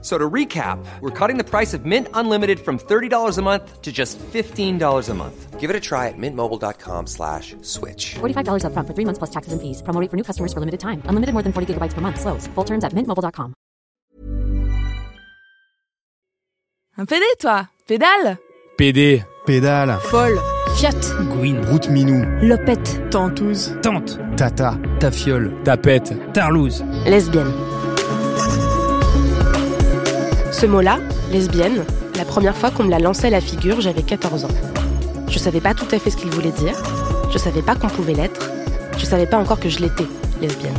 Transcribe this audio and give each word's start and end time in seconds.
So 0.00 0.16
to 0.16 0.30
recap, 0.30 0.78
we're 1.00 1.10
cutting 1.10 1.38
the 1.38 1.44
price 1.44 1.74
of 1.74 1.84
Mint 1.84 2.06
Unlimited 2.14 2.60
from 2.60 2.78
$30 2.78 3.36
a 3.36 3.42
month 3.42 3.82
to 3.82 3.90
just 3.90 4.16
$15 4.32 5.08
a 5.08 5.14
month. 5.14 5.58
Give 5.58 5.70
it 5.70 5.74
a 5.74 5.80
try 5.80 6.06
at 6.06 6.14
mintmobile.com 6.16 7.08
slash 7.08 7.56
switch. 7.62 8.14
$45 8.20 8.62
upfront 8.62 8.86
for 8.86 8.94
three 8.94 9.04
months 9.04 9.18
plus 9.18 9.30
taxes 9.30 9.52
and 9.52 9.60
fees. 9.60 9.82
Promo 9.82 10.00
rate 10.00 10.08
for 10.10 10.16
new 10.16 10.22
customers 10.22 10.52
for 10.52 10.60
limited 10.60 10.78
time. 10.78 11.02
Unlimited 11.06 11.32
more 11.34 11.42
than 11.42 11.52
40 11.52 11.74
gigabytes 11.74 11.94
per 11.94 12.00
month. 12.00 12.20
Slows. 12.20 12.46
Full 12.54 12.64
terms 12.64 12.84
at 12.84 12.92
mintmobile.com. 12.94 13.54
Un 16.98 17.06
PD, 17.06 17.22
toi 17.38 17.66
Pédale 17.86 18.38
PD, 18.78 19.24
Pédale, 19.44 19.98
Folle 20.02 20.38
Fiat. 20.76 20.94
Gwyn, 21.32 21.60
route 21.66 21.88
minou, 21.90 22.24
Lopette. 22.40 23.10
Tentouse 23.10 23.72
Tante, 23.82 24.16
tata, 24.36 24.78
Tafiole, 25.00 25.50
Tapette, 25.64 26.14
Tarlouse. 26.32 26.84
Lesbienne. 27.04 27.52
Ce 30.58 30.66
mot-là, 30.66 30.98
lesbienne, 31.30 31.84
la 32.16 32.24
première 32.24 32.56
fois 32.56 32.72
qu'on 32.72 32.82
me 32.82 32.90
l'a 32.90 32.98
lancé 32.98 33.28
à 33.28 33.30
la 33.30 33.40
figure, 33.40 33.80
j'avais 33.80 34.02
14 34.02 34.44
ans. 34.44 34.48
Je 35.28 35.38
savais 35.38 35.60
pas 35.60 35.72
tout 35.72 35.86
à 35.92 36.00
fait 36.00 36.10
ce 36.10 36.16
qu'il 36.16 36.30
voulait 36.30 36.50
dire, 36.50 36.76
je 37.30 37.38
savais 37.38 37.62
pas 37.62 37.76
qu'on 37.76 37.86
pouvait 37.86 38.14
l'être, 38.14 38.50
je 38.98 39.04
savais 39.04 39.26
pas 39.26 39.38
encore 39.38 39.60
que 39.60 39.68
je 39.68 39.78
l'étais, 39.78 40.08
lesbienne. 40.42 40.74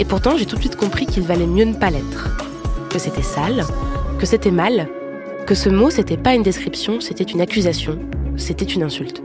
Et 0.00 0.04
pourtant, 0.04 0.36
j'ai 0.36 0.46
tout 0.46 0.56
de 0.56 0.60
suite 0.62 0.74
compris 0.74 1.06
qu'il 1.06 1.22
valait 1.22 1.46
mieux 1.46 1.64
ne 1.64 1.74
pas 1.74 1.90
l'être. 1.90 2.36
Que 2.90 2.98
c'était 2.98 3.22
sale, 3.22 3.64
que 4.18 4.26
c'était 4.26 4.50
mal, 4.50 4.88
que 5.46 5.54
ce 5.54 5.68
mot, 5.68 5.90
c'était 5.90 6.16
pas 6.16 6.34
une 6.34 6.42
description, 6.42 7.00
c'était 7.00 7.22
une 7.22 7.40
accusation, 7.40 8.00
c'était 8.36 8.64
une 8.64 8.82
insulte. 8.82 9.22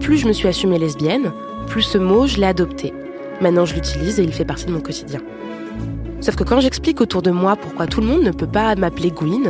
Plus 0.00 0.18
je 0.18 0.26
me 0.26 0.32
suis 0.32 0.48
assumée 0.48 0.80
lesbienne, 0.80 1.30
plus 1.68 1.82
ce 1.82 1.98
mot, 1.98 2.26
je 2.26 2.38
l'ai 2.38 2.46
adopté. 2.46 2.92
Maintenant, 3.40 3.64
je 3.64 3.74
l'utilise 3.74 4.18
et 4.18 4.24
il 4.24 4.32
fait 4.32 4.44
partie 4.44 4.66
de 4.66 4.72
mon 4.72 4.80
quotidien. 4.80 5.20
Sauf 6.26 6.34
que 6.34 6.42
quand 6.42 6.58
j'explique 6.58 7.00
autour 7.00 7.22
de 7.22 7.30
moi 7.30 7.54
pourquoi 7.54 7.86
tout 7.86 8.00
le 8.00 8.08
monde 8.08 8.24
ne 8.24 8.32
peut 8.32 8.48
pas 8.48 8.74
m'appeler 8.74 9.12
Gwyn, 9.12 9.44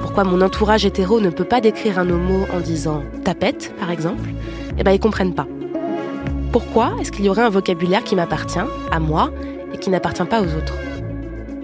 pourquoi 0.00 0.22
mon 0.22 0.42
entourage 0.42 0.86
hétéro 0.86 1.18
ne 1.18 1.28
peut 1.28 1.42
pas 1.42 1.60
décrire 1.60 1.98
un 1.98 2.08
homo 2.08 2.46
en 2.54 2.60
disant 2.60 3.02
tapette, 3.24 3.74
par 3.80 3.90
exemple, 3.90 4.28
eh 4.78 4.84
ben 4.84 4.92
ils 4.92 5.00
comprennent 5.00 5.34
pas. 5.34 5.48
Pourquoi 6.52 6.92
est-ce 7.00 7.10
qu'il 7.10 7.24
y 7.24 7.28
aurait 7.28 7.42
un 7.42 7.50
vocabulaire 7.50 8.04
qui 8.04 8.14
m'appartient, 8.14 8.60
à 8.92 9.00
moi, 9.00 9.32
et 9.74 9.78
qui 9.78 9.90
n'appartient 9.90 10.22
pas 10.22 10.40
aux 10.40 10.54
autres? 10.54 10.74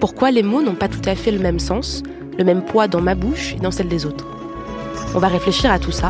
Pourquoi 0.01 0.31
les 0.31 0.43
mots 0.43 0.61
n'ont 0.61 0.75
pas 0.75 0.89
tout 0.89 0.99
à 1.05 1.15
fait 1.15 1.31
le 1.31 1.39
même 1.39 1.59
sens, 1.59 2.03
le 2.37 2.43
même 2.43 2.61
poids 2.61 2.89
dans 2.89 2.99
ma 2.99 3.15
bouche 3.15 3.53
et 3.53 3.61
dans 3.61 3.71
celle 3.71 3.87
des 3.87 4.05
autres? 4.05 4.27
On 5.15 5.19
va 5.19 5.29
réfléchir 5.29 5.71
à 5.71 5.79
tout 5.79 5.93
ça, 5.93 6.09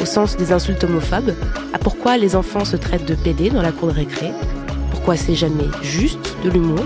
au 0.00 0.06
sens 0.06 0.36
des 0.36 0.50
insultes 0.50 0.82
homophobes, 0.82 1.36
à 1.72 1.78
pourquoi 1.78 2.16
les 2.16 2.34
enfants 2.34 2.64
se 2.64 2.76
traitent 2.76 3.06
de 3.06 3.14
PD 3.14 3.50
dans 3.50 3.62
la 3.62 3.70
cour 3.70 3.86
de 3.86 3.94
récré, 3.94 4.32
pourquoi 4.90 5.14
c'est 5.14 5.36
jamais 5.36 5.68
juste 5.82 6.34
de 6.44 6.50
l'humour, 6.50 6.80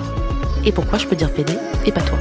et 0.66 0.72
pourquoi 0.72 0.98
je 0.98 1.06
peux 1.06 1.16
dire 1.16 1.32
PD 1.32 1.54
et 1.86 1.92
pas 1.92 2.02
toi. 2.02 2.18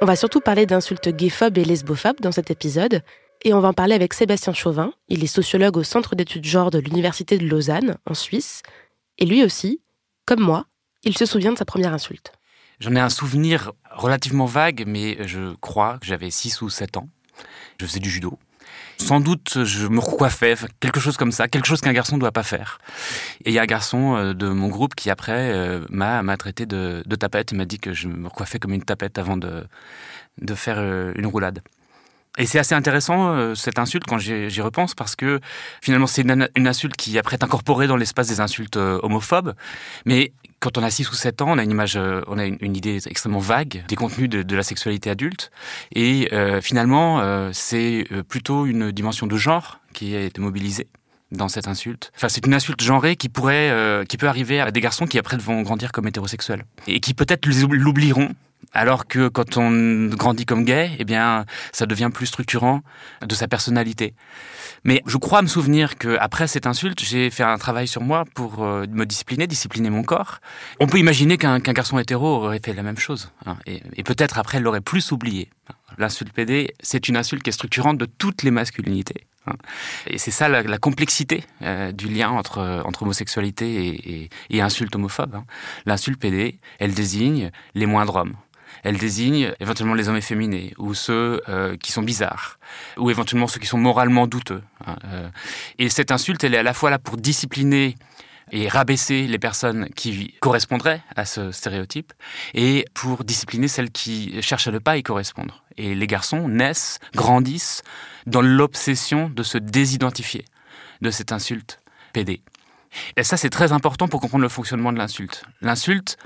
On 0.00 0.06
va 0.06 0.16
surtout 0.16 0.40
parler 0.40 0.66
d'insultes 0.66 1.08
gayphobes 1.08 1.58
et 1.58 1.64
lesbophobes 1.64 2.20
dans 2.20 2.30
cet 2.30 2.50
épisode, 2.50 3.02
et 3.42 3.54
on 3.54 3.60
va 3.60 3.68
en 3.68 3.72
parler 3.72 3.94
avec 3.94 4.12
Sébastien 4.12 4.52
Chauvin. 4.52 4.92
Il 5.08 5.24
est 5.24 5.26
sociologue 5.26 5.78
au 5.78 5.82
Centre 5.82 6.14
d'études 6.14 6.44
genre 6.44 6.70
de 6.70 6.78
l'Université 6.78 7.38
de 7.38 7.46
Lausanne, 7.46 7.96
en 8.06 8.14
Suisse, 8.14 8.62
et 9.18 9.24
lui 9.24 9.42
aussi, 9.42 9.80
comme 10.26 10.40
moi, 10.40 10.66
il 11.04 11.16
se 11.16 11.24
souvient 11.24 11.52
de 11.52 11.58
sa 11.58 11.64
première 11.64 11.94
insulte. 11.94 12.32
J'en 12.80 12.94
ai 12.94 13.00
un 13.00 13.08
souvenir 13.08 13.72
relativement 13.90 14.46
vague, 14.46 14.84
mais 14.86 15.26
je 15.26 15.54
crois 15.56 15.98
que 15.98 16.06
j'avais 16.06 16.30
6 16.30 16.60
ou 16.60 16.68
7 16.68 16.98
ans. 16.98 17.08
Je 17.80 17.86
faisais 17.86 18.00
du 18.00 18.10
judo. 18.10 18.38
Sans 18.98 19.20
doute, 19.20 19.64
je 19.64 19.86
me 19.86 20.00
recoiffais, 20.00 20.54
quelque 20.80 21.00
chose 21.00 21.16
comme 21.16 21.32
ça, 21.32 21.48
quelque 21.48 21.66
chose 21.66 21.80
qu'un 21.80 21.92
garçon 21.92 22.16
ne 22.16 22.20
doit 22.20 22.32
pas 22.32 22.42
faire. 22.42 22.78
Et 23.44 23.50
il 23.50 23.54
y 23.54 23.58
a 23.58 23.62
un 23.62 23.66
garçon 23.66 24.16
euh, 24.16 24.34
de 24.34 24.48
mon 24.48 24.68
groupe 24.68 24.94
qui, 24.94 25.10
après, 25.10 25.52
euh, 25.52 25.84
m'a, 25.90 26.36
traité 26.36 26.66
de, 26.66 27.02
de 27.04 27.16
tapette 27.16 27.52
et 27.52 27.56
m'a 27.56 27.64
dit 27.64 27.78
que 27.78 27.92
je 27.92 28.08
me 28.08 28.28
recoiffais 28.28 28.58
comme 28.58 28.72
une 28.72 28.84
tapette 28.84 29.18
avant 29.18 29.36
de, 29.36 29.66
de 30.40 30.54
faire 30.54 30.76
euh, 30.78 31.12
une 31.16 31.26
roulade. 31.26 31.60
Et 32.36 32.46
c'est 32.46 32.58
assez 32.58 32.74
intéressant, 32.74 33.54
cette 33.54 33.78
insulte, 33.78 34.06
quand 34.08 34.18
j'y 34.18 34.60
repense, 34.60 34.96
parce 34.96 35.14
que 35.14 35.38
finalement, 35.80 36.08
c'est 36.08 36.22
une, 36.22 36.48
une, 36.56 36.66
insulte 36.66 36.96
qui 36.96 37.16
après 37.16 37.36
est 37.36 37.44
incorporée 37.44 37.86
dans 37.86 37.96
l'espace 37.96 38.26
des 38.26 38.40
insultes 38.40 38.76
homophobes. 38.76 39.54
Mais 40.04 40.32
quand 40.64 40.78
on 40.78 40.82
a 40.82 40.90
6 40.90 41.10
ou 41.10 41.14
7 41.14 41.42
ans, 41.42 41.50
on 41.50 41.58
a 41.58 41.62
une 41.62 41.70
image, 41.70 41.98
on 42.26 42.38
a 42.38 42.46
une, 42.46 42.74
idée 42.74 42.98
extrêmement 43.06 43.38
vague 43.38 43.84
des 43.86 43.96
contenus 43.96 44.30
de, 44.30 44.56
la 44.56 44.62
sexualité 44.62 45.10
adulte. 45.10 45.50
Et 45.94 46.30
euh, 46.32 46.62
finalement, 46.62 47.20
euh, 47.20 47.50
c'est 47.52 48.06
plutôt 48.28 48.64
une 48.64 48.90
dimension 48.90 49.26
de 49.26 49.36
genre 49.36 49.80
qui 49.92 50.16
a 50.16 50.22
été 50.22 50.40
mobilisée 50.40 50.88
dans 51.32 51.48
cette 51.48 51.68
insulte. 51.68 52.12
Enfin, 52.16 52.28
c'est 52.28 52.46
une 52.46 52.54
insulte 52.54 52.82
genrée 52.82 53.16
qui 53.16 53.28
pourrait, 53.28 53.70
euh, 53.70 54.04
qui 54.04 54.16
peut 54.16 54.28
arriver 54.28 54.60
à 54.60 54.70
des 54.70 54.80
garçons 54.80 55.06
qui 55.06 55.18
après 55.18 55.36
vont 55.36 55.60
grandir 55.62 55.92
comme 55.92 56.08
hétérosexuels 56.08 56.64
et 56.86 57.00
qui 57.00 57.12
peut-être 57.12 57.46
l'oublieront 57.46 58.30
alors 58.72 59.06
que 59.06 59.28
quand 59.28 59.56
on 59.56 60.06
grandit 60.08 60.46
comme 60.46 60.64
gay, 60.64 60.90
eh 60.98 61.04
bien, 61.04 61.44
ça 61.72 61.86
devient 61.86 62.10
plus 62.12 62.26
structurant 62.26 62.80
de 63.22 63.34
sa 63.34 63.48
personnalité. 63.48 64.14
Mais 64.84 65.02
je 65.06 65.16
crois 65.16 65.40
me 65.40 65.46
souvenir 65.46 65.96
que 65.96 66.16
après 66.20 66.46
cette 66.46 66.66
insulte, 66.66 67.02
j'ai 67.02 67.30
fait 67.30 67.42
un 67.42 67.56
travail 67.56 67.88
sur 67.88 68.02
moi 68.02 68.24
pour 68.34 68.62
euh, 68.62 68.86
me 68.90 69.06
discipliner, 69.06 69.46
discipliner 69.46 69.88
mon 69.88 70.02
corps. 70.02 70.40
On 70.78 70.86
peut 70.86 70.98
imaginer 70.98 71.38
qu'un 71.38 71.60
qu 71.60 71.72
garçon 71.72 71.98
hétéro 71.98 72.26
aurait 72.26 72.60
fait 72.62 72.74
la 72.74 72.82
même 72.82 72.98
chose, 72.98 73.32
hein, 73.46 73.56
et, 73.66 73.80
peut-être 74.02 74.38
après 74.38 74.60
l'aurait 74.60 74.82
plus 74.82 75.10
oublié. 75.12 75.48
L'insulte 75.96 76.32
PD, 76.32 76.74
c'est 76.80 77.08
une 77.08 77.16
insulte 77.16 77.42
qui 77.42 77.50
est 77.50 77.54
structurante 77.54 77.96
de 77.96 78.04
toutes 78.04 78.42
les 78.42 78.50
masculinités. 78.50 79.26
Hein. 79.46 79.54
Et 80.06 80.18
c'est 80.18 80.30
ça 80.30 80.48
la, 80.48 80.78
complexité 80.78 81.44
euh, 81.62 81.92
du 81.92 82.08
lien 82.08 82.30
entre, 82.30 82.84
homosexualité 83.00 83.86
et, 83.86 84.24
et, 84.24 84.30
et 84.50 84.60
insulte 84.60 84.94
homophobe. 84.94 85.34
Hein. 85.34 85.44
L'insulte 85.86 86.20
PD, 86.20 86.58
elle 86.78 86.92
désigne 86.92 87.50
les 87.74 87.86
moindres 87.86 88.16
hommes 88.16 88.34
elle 88.84 88.98
désigne 88.98 89.52
éventuellement 89.60 89.94
les 89.94 90.08
hommes 90.08 90.16
efféminés 90.16 90.74
ou 90.78 90.94
ceux 90.94 91.42
euh, 91.48 91.76
qui 91.76 91.90
sont 91.90 92.02
bizarres 92.02 92.58
ou 92.96 93.10
éventuellement 93.10 93.48
ceux 93.48 93.58
qui 93.58 93.66
sont 93.66 93.78
moralement 93.78 94.26
douteux. 94.26 94.62
Hein, 94.86 94.96
euh. 95.06 95.28
Et 95.78 95.88
cette 95.88 96.12
insulte, 96.12 96.44
elle 96.44 96.54
est 96.54 96.58
à 96.58 96.62
la 96.62 96.74
fois 96.74 96.90
là 96.90 96.98
pour 96.98 97.16
discipliner 97.16 97.96
et 98.52 98.68
rabaisser 98.68 99.26
les 99.26 99.38
personnes 99.38 99.88
qui 99.96 100.34
correspondraient 100.40 101.02
à 101.16 101.24
ce 101.24 101.50
stéréotype 101.50 102.12
et 102.52 102.84
pour 102.92 103.24
discipliner 103.24 103.68
celles 103.68 103.90
qui 103.90 104.40
cherchent 104.42 104.68
à 104.68 104.70
ne 104.70 104.78
pas 104.78 104.98
y 104.98 105.02
correspondre. 105.02 105.64
Et 105.78 105.94
les 105.94 106.06
garçons 106.06 106.46
naissent, 106.48 106.98
grandissent 107.14 107.82
dans 108.26 108.42
l'obsession 108.42 109.30
de 109.30 109.42
se 109.42 109.56
désidentifier 109.56 110.44
de 111.00 111.10
cette 111.10 111.32
insulte 111.32 111.80
PD. 112.12 112.42
Et 113.16 113.24
ça, 113.24 113.36
c'est 113.36 113.50
très 113.50 113.72
important 113.72 114.08
pour 114.08 114.20
comprendre 114.20 114.42
le 114.42 114.48
fonctionnement 114.48 114.92
de 114.92 114.98
l'insulte. 114.98 115.44
L'insulte, 115.60 116.16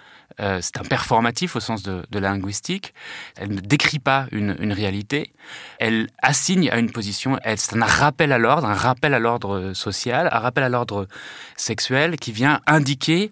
euh, 0.41 0.59
c'est 0.61 0.79
un 0.79 0.85
performatif 0.85 1.57
au 1.57 1.61
sens 1.61 1.83
de, 1.83 2.05
la 2.13 2.21
linguistique. 2.21 2.95
Elle 3.37 3.51
ne 3.51 3.61
décrit 3.61 3.99
pas 3.99 4.27
une, 4.31 4.57
une 4.61 4.73
réalité. 4.73 5.33
Elle 5.79 6.09
assigne 6.23 6.71
à 6.71 6.79
une 6.79 6.91
position. 6.91 7.39
C'est 7.57 7.77
un 7.77 7.85
rappel 7.85 8.33
à 8.33 8.39
l'ordre, 8.39 8.69
un 8.69 8.75
rappel 8.75 9.15
à 9.15 9.19
l'ordre 9.19 9.73
social, 9.75 10.29
un 10.33 10.39
rappel 10.39 10.65
à 10.65 10.69
l'ordre 10.69 11.09
sexuel 11.57 12.17
qui 12.17 12.33
vient 12.33 12.61
indiquer 12.67 13.31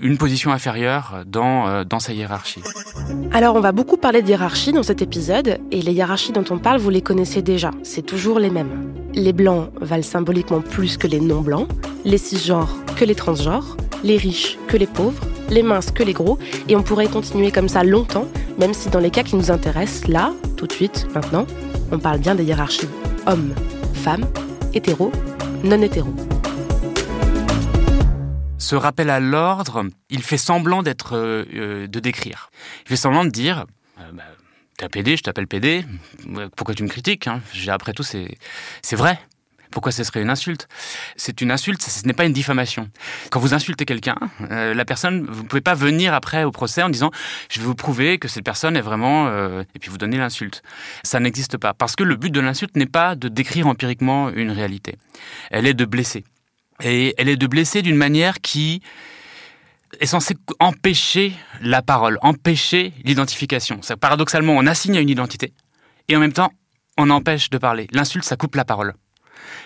une 0.00 0.16
position 0.16 0.52
inférieure 0.52 1.22
dans, 1.26 1.68
euh, 1.68 1.84
dans 1.84 2.00
sa 2.00 2.12
hiérarchie. 2.12 2.62
Alors 3.32 3.56
on 3.56 3.60
va 3.60 3.72
beaucoup 3.72 3.98
parler 3.98 4.22
de 4.22 4.28
hiérarchie 4.28 4.72
dans 4.72 4.82
cet 4.82 5.02
épisode, 5.02 5.58
et 5.70 5.82
les 5.82 5.92
hiérarchies 5.92 6.32
dont 6.32 6.44
on 6.50 6.58
parle, 6.58 6.80
vous 6.80 6.90
les 6.90 7.02
connaissez 7.02 7.42
déjà, 7.42 7.70
c'est 7.82 8.06
toujours 8.06 8.38
les 8.38 8.50
mêmes. 8.50 9.01
Les 9.14 9.32
blancs 9.32 9.70
valent 9.80 10.02
symboliquement 10.02 10.60
plus 10.60 10.96
que 10.96 11.06
les 11.06 11.20
non-blancs, 11.20 11.68
les 12.04 12.18
cisgenres 12.18 12.76
que 12.96 13.04
les 13.04 13.14
transgenres, 13.14 13.76
les 14.04 14.16
riches 14.16 14.58
que 14.68 14.76
les 14.76 14.86
pauvres, 14.86 15.22
les 15.50 15.62
minces 15.62 15.90
que 15.90 16.02
les 16.02 16.12
gros, 16.12 16.38
et 16.68 16.76
on 16.76 16.82
pourrait 16.82 17.08
continuer 17.08 17.50
comme 17.50 17.68
ça 17.68 17.84
longtemps, 17.84 18.26
même 18.58 18.74
si 18.74 18.88
dans 18.88 19.00
les 19.00 19.10
cas 19.10 19.22
qui 19.22 19.36
nous 19.36 19.50
intéressent, 19.50 20.08
là, 20.08 20.32
tout 20.56 20.66
de 20.66 20.72
suite, 20.72 21.06
maintenant, 21.14 21.46
on 21.90 21.98
parle 21.98 22.18
bien 22.18 22.34
des 22.34 22.44
hiérarchies 22.44 22.88
hommes, 23.26 23.54
femmes, 23.94 24.26
hétéros, 24.74 25.12
non 25.64 25.80
hétéros 25.82 26.14
ce 28.58 28.76
rappel 28.76 29.10
à 29.10 29.20
l'ordre, 29.20 29.84
il 30.08 30.22
fait 30.22 30.38
semblant 30.38 30.82
d'être 30.82 31.14
euh, 31.14 31.86
de 31.86 32.00
décrire. 32.00 32.48
Il 32.86 32.88
fait 32.88 32.96
semblant 32.96 33.26
de 33.26 33.28
dire 33.28 33.66
euh, 34.00 34.04
bah, 34.14 34.22
t'es 34.76 34.84
un 34.84 34.88
PD, 34.88 35.16
je 35.16 35.22
t'appelle 35.22 35.46
PD. 35.46 35.84
Pourquoi 36.56 36.74
tu 36.74 36.82
me 36.82 36.88
critiques 36.88 37.26
hein? 37.26 37.40
Après 37.68 37.92
tout, 37.92 38.02
c'est 38.02 38.96
vrai. 38.96 39.18
Pourquoi 39.72 39.90
ce 39.90 40.04
serait 40.04 40.20
une 40.22 40.30
insulte? 40.30 40.68
C'est 41.16 41.40
une 41.40 41.50
insulte, 41.50 41.82
ce 41.82 42.06
n'est 42.06 42.12
pas 42.12 42.26
une 42.26 42.34
diffamation. 42.34 42.90
Quand 43.30 43.40
vous 43.40 43.54
insultez 43.54 43.86
quelqu'un, 43.86 44.16
euh, 44.50 44.74
la 44.74 44.84
personne, 44.84 45.26
vous 45.28 45.42
ne 45.42 45.48
pouvez 45.48 45.62
pas 45.62 45.74
venir 45.74 46.14
après 46.14 46.44
au 46.44 46.52
procès 46.52 46.82
en 46.82 46.90
disant 46.90 47.10
je 47.50 47.58
vais 47.58 47.66
vous 47.66 47.74
prouver 47.74 48.18
que 48.18 48.28
cette 48.28 48.44
personne 48.44 48.76
est 48.76 48.82
vraiment 48.82 49.28
euh, 49.28 49.64
et 49.74 49.78
puis 49.78 49.90
vous 49.90 49.98
donner 49.98 50.18
l'insulte. 50.18 50.62
Ça 51.02 51.18
n'existe 51.18 51.56
pas 51.56 51.72
parce 51.72 51.96
que 51.96 52.04
le 52.04 52.16
but 52.16 52.30
de 52.30 52.40
l'insulte 52.40 52.76
n'est 52.76 52.86
pas 52.86 53.16
de 53.16 53.28
décrire 53.28 53.66
empiriquement 53.66 54.28
une 54.28 54.50
réalité. 54.50 54.96
Elle 55.50 55.66
est 55.66 55.74
de 55.74 55.86
blesser. 55.86 56.24
Et 56.82 57.14
elle 57.16 57.28
est 57.28 57.36
de 57.36 57.46
blesser 57.46 57.80
d'une 57.80 57.96
manière 57.96 58.40
qui 58.40 58.82
est 60.00 60.06
censée 60.06 60.36
empêcher 60.58 61.32
la 61.60 61.82
parole, 61.82 62.18
empêcher 62.22 62.92
l'identification. 63.04 63.80
Paradoxalement, 64.00 64.54
on 64.54 64.66
assigne 64.66 64.96
à 64.96 65.00
une 65.00 65.10
identité 65.10 65.52
et 66.08 66.16
en 66.16 66.20
même 66.20 66.32
temps, 66.32 66.52
on 66.98 67.10
empêche 67.10 67.50
de 67.50 67.58
parler. 67.58 67.86
L'insulte, 67.92 68.24
ça 68.24 68.36
coupe 68.36 68.54
la 68.54 68.64
parole. 68.64 68.94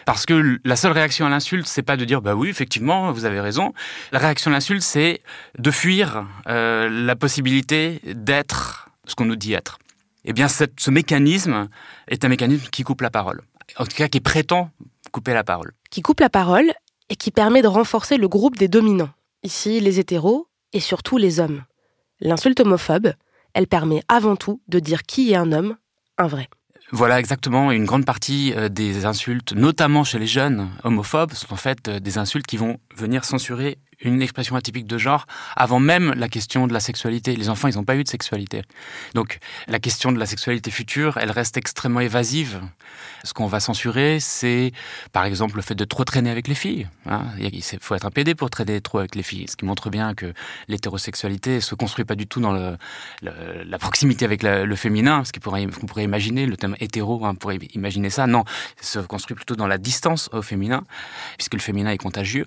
Parce 0.05 0.27
que 0.27 0.59
la 0.65 0.77
seule 0.77 0.93
réaction 0.93 1.27
à 1.27 1.29
l'insulte, 1.29 1.67
c'est 1.67 1.83
pas 1.83 1.97
de 1.97 2.05
dire 2.05 2.23
bah 2.23 2.35
oui, 2.35 2.49
effectivement, 2.49 3.13
vous 3.13 3.25
avez 3.25 3.41
raison. 3.41 3.73
La 4.13 4.19
réaction 4.19 4.51
à 4.51 4.55
l'insulte, 4.55 4.83
c'est 4.83 5.21
de 5.59 5.71
fuir 5.71 6.27
euh, 6.49 6.89
la 6.89 7.17
possibilité 7.17 8.01
d'être 8.05 8.91
ce 9.07 9.15
qu'on 9.15 9.25
nous 9.25 9.37
dit 9.37 9.53
être. 9.53 9.79
Eh 10.25 10.33
bien, 10.33 10.49
ce 10.49 10.91
mécanisme 10.91 11.69
est 12.09 12.25
un 12.25 12.29
mécanisme 12.29 12.69
qui 12.71 12.83
coupe 12.83 13.01
la 13.01 13.11
parole. 13.11 13.43
En 13.77 13.85
tout 13.85 13.97
cas, 13.97 14.09
qui 14.09 14.21
prétend 14.21 14.71
couper 15.13 15.35
la 15.35 15.45
parole. 15.45 15.73
Qui 15.91 16.03
coupe 16.03 16.21
la 16.21 16.31
parole 16.31 16.73
et 17.09 17.17
qui 17.17 17.31
permet 17.31 17.63
de 17.63 17.69
renforcer 17.69 18.17
le 18.17 18.29
groupe 18.29 18.57
des 18.57 18.69
dominants. 18.69 19.11
Ici, 19.43 19.81
les 19.81 20.01
hétéros 20.01 20.49
et 20.73 20.81
surtout 20.81 21.17
les 21.17 21.41
hommes. 21.41 21.65
L'insulte 22.21 22.61
homophobe, 22.61 23.13
elle 23.55 23.67
permet 23.67 24.03
avant 24.09 24.37
tout 24.37 24.61
de 24.69 24.79
dire 24.79 25.03
qui 25.03 25.33
est 25.33 25.37
un 25.37 25.53
homme, 25.53 25.77
un 26.19 26.27
vrai. 26.27 26.49
Voilà 26.93 27.19
exactement 27.19 27.73
une 27.73 27.85
grande 27.85 28.05
partie 28.05 28.53
euh, 28.55 28.69
des 28.69 29.07
insultes, 29.07 29.53
notamment 29.53 30.05
chez 30.05 30.21
les 30.21 30.27
jeunes 30.27 30.71
homophobes, 30.85 31.33
sont 31.33 31.53
en 31.53 31.57
fait 31.57 31.89
euh, 31.89 31.99
des 31.99 32.17
insultes 32.17 32.47
qui 32.47 32.57
vont 32.57 32.79
venir 32.95 33.25
censurer 33.25 33.79
une 34.01 34.23
expression 34.23 34.57
atypique 34.57 34.87
de 34.87 34.99
genre 34.99 35.27
avant 35.57 35.81
même 35.81 36.13
la 36.17 36.29
question 36.29 36.67
de 36.67 36.73
la 36.73 36.81
sexualité. 36.81 37.37
Les 37.37 37.49
enfants, 37.49 37.69
ils 37.69 37.77
n'ont 37.77 37.85
pas 37.85 37.97
eu 37.97 38.05
de 38.05 38.09
sexualité. 38.09 38.63
Donc 39.15 39.39
la 39.69 39.79
question 39.79 40.13
de 40.13 40.19
la 40.19 40.27
sexualité 40.27 40.71
future, 40.71 41.19
elle 41.19 41.31
reste 41.31 41.57
extrêmement 41.57 42.01
évasive. 42.01 42.61
Ce 43.25 43.33
qu'on 43.33 43.47
va 43.47 43.61
censurer, 43.61 44.19
c'est 44.21 44.73
par 45.13 45.25
exemple 45.25 45.57
le 45.57 45.63
fait 45.63 45.75
de 45.75 45.85
trop 45.85 46.05
traîner 46.05 46.31
avec 46.31 46.49
les 46.49 46.55
filles. 46.55 46.89
Hein. 47.07 47.25
Il 47.39 47.63
faut 47.81 47.95
être 47.95 48.07
un 48.07 48.11
PD 48.11 48.35
pour 48.35 48.51
traîner 48.51 48.81
trop 48.81 48.99
avec 48.99 49.15
les 49.15 49.23
filles, 49.23 49.47
ce 49.49 49.57
qui 49.57 49.65
montre 49.65 49.91
bien 49.91 50.15
que 50.15 50.33
l'hétérosexualité 50.69 51.61
se 51.61 51.75
construit 51.75 52.05
pas 52.05 52.15
du 52.15 52.27
tout 52.27 52.41
dans 52.41 52.77
la 53.23 53.79
proximité 53.79 54.25
avec 54.25 54.43
le 54.43 54.77
féminin, 54.77 55.25
ce 55.25 55.33
qu'on 55.33 55.87
pourrait, 55.87 56.05
imaginer, 56.05 56.47
le 56.47 56.57
thème 56.57 56.77
hétéro, 56.81 57.25
hein, 57.25 57.31
on 57.33 57.35
pourrait 57.35 57.59
imaginer 57.75 58.11
ça. 58.11 58.27
Non, 58.27 58.45
se 58.81 58.99
construit 58.99 59.35
plutôt 59.35 59.57
dans 59.57 59.67
la 59.67 59.79
distance 59.79 60.29
au 60.33 60.43
féminin, 60.43 60.85
puisque 61.37 61.55
le 61.55 61.61
féminin 61.61 61.91
est 61.91 61.99
contagieux. 61.99 62.47